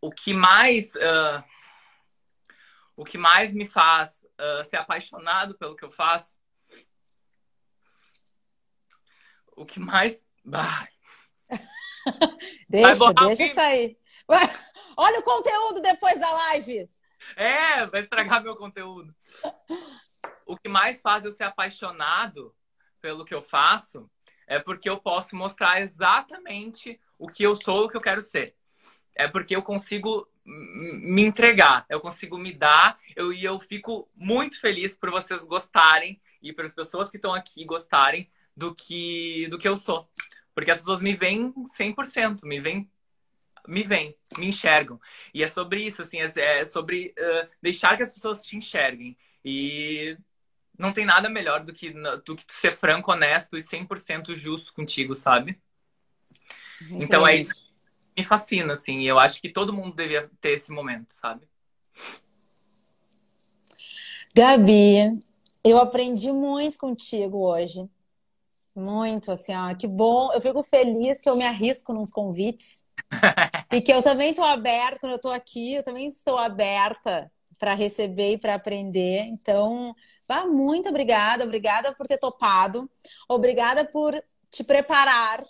[0.00, 0.96] O que mais.
[0.96, 1.44] Uh...
[2.96, 6.36] O que mais me faz uh, ser apaixonado pelo que eu faço.
[9.56, 10.24] O que mais.
[12.68, 13.98] deixa, deixa sair.
[14.96, 16.88] Olha o conteúdo depois da live.
[17.36, 19.14] É, vai estragar meu conteúdo.
[20.46, 22.54] O que mais faz eu ser apaixonado
[23.00, 24.10] pelo que eu faço
[24.46, 28.54] é porque eu posso mostrar exatamente o que eu sou, o que eu quero ser.
[29.14, 34.60] É porque eu consigo me entregar, eu consigo me dar, eu, e eu fico muito
[34.60, 39.58] feliz por vocês gostarem e para as pessoas que estão aqui gostarem do que, do
[39.58, 40.08] que eu sou.
[40.54, 42.90] Porque as pessoas me veem 100%, me veem
[43.66, 45.00] me veem, me enxergam.
[45.32, 49.16] E é sobre isso, assim, é, é sobre uh, deixar que as pessoas te enxerguem.
[49.42, 50.18] E
[50.78, 51.90] não tem nada melhor do que,
[52.24, 55.60] do que ser franco, honesto e 100% justo contigo, sabe?
[56.90, 57.62] então é isso que
[58.16, 59.00] me fascina, assim.
[59.00, 61.48] E eu acho que todo mundo devia ter esse momento, sabe?
[64.34, 65.18] Gabi,
[65.62, 67.88] eu aprendi muito contigo hoje.
[68.74, 70.32] Muito, assim, ó, que bom.
[70.32, 72.84] Eu fico feliz que eu me arrisco nos convites
[73.72, 77.74] e que eu também estou aberta, quando eu estou aqui, eu também estou aberta para
[77.74, 79.24] receber e para aprender.
[79.26, 79.94] Então,
[80.26, 82.90] vá, muito obrigada, obrigada por ter topado,
[83.28, 85.44] obrigada por te preparar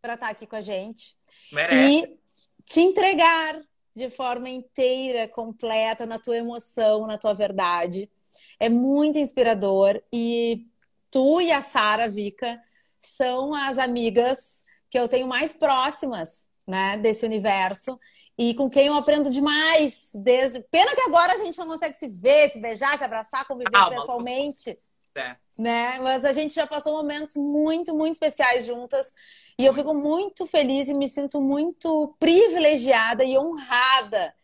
[0.00, 1.16] para estar tá aqui com a gente
[1.52, 2.04] Merece.
[2.04, 2.18] e
[2.64, 3.60] te entregar
[3.94, 8.10] de forma inteira, completa, na tua emoção, na tua verdade.
[8.58, 10.66] É muito inspirador e
[11.10, 12.62] tu e a Sara Vika
[12.98, 17.98] são as amigas que eu tenho mais próximas, né, desse universo
[18.42, 22.08] e com quem eu aprendo demais desde pena que agora a gente não consegue se
[22.08, 24.78] ver, se beijar, se abraçar, conviver ah, pessoalmente.
[25.14, 25.36] É.
[25.58, 25.98] Né?
[25.98, 29.12] Mas a gente já passou momentos muito, muito especiais juntas.
[29.58, 34.34] E eu fico muito feliz e me sinto muito privilegiada e honrada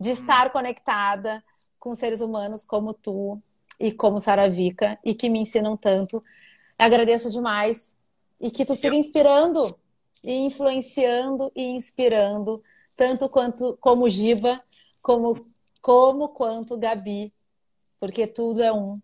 [0.00, 0.12] de hum.
[0.14, 1.44] estar conectada
[1.78, 3.38] com seres humanos como tu,
[3.78, 6.24] e como Saravica e que me ensinam tanto.
[6.78, 7.98] Agradeço demais
[8.40, 9.78] e que tu siga inspirando
[10.24, 12.62] e influenciando e inspirando
[12.96, 14.60] tanto quanto como Giba,
[15.00, 15.46] como
[15.80, 17.34] como quanto Gabi,
[17.98, 19.00] porque tudo é um.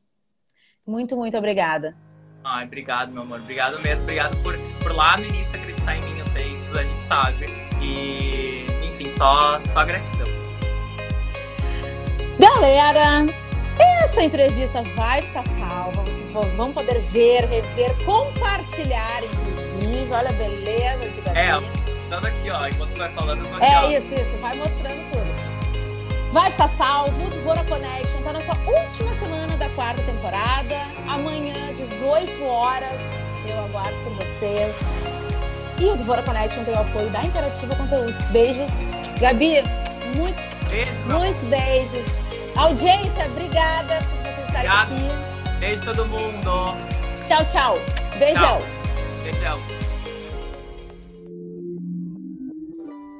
[0.86, 1.96] Muito, muito obrigada.
[2.44, 3.40] Ai, obrigado, meu amor.
[3.40, 4.04] Obrigado mesmo.
[4.04, 7.46] Obrigado por, por lá no início acreditar em mim, eu sei, a gente sabe.
[7.82, 10.26] E, enfim, só, só gratidão.
[12.38, 13.26] Galera,
[14.04, 20.12] essa entrevista vai ficar salva, vocês vão poder ver, rever, compartilhar, inclusive.
[20.12, 21.38] Olha a beleza de Gabi.
[21.38, 25.10] É, dando aqui, ó, enquanto você vai falando, eu É aqui, isso, isso, vai mostrando
[25.12, 25.58] tudo.
[26.32, 30.76] Vai ficar salvo, o Dvora Connection tá na sua última semana da quarta temporada.
[31.08, 33.00] Amanhã, 18 horas,
[33.46, 34.76] eu aguardo por vocês.
[35.78, 38.24] E o Dvora Connection tem o apoio da Interativa Conteúdos.
[38.26, 38.82] Beijos.
[39.20, 39.62] Gabi,
[40.16, 42.06] muitos, Beijo, muitos beijos.
[42.56, 44.92] Audiência, obrigada por vocês estarem Obrigado.
[44.92, 45.58] aqui.
[45.58, 46.76] Beijo todo mundo.
[47.26, 47.78] Tchau, tchau.
[48.18, 48.58] Beijão.
[49.40, 49.77] Tchau.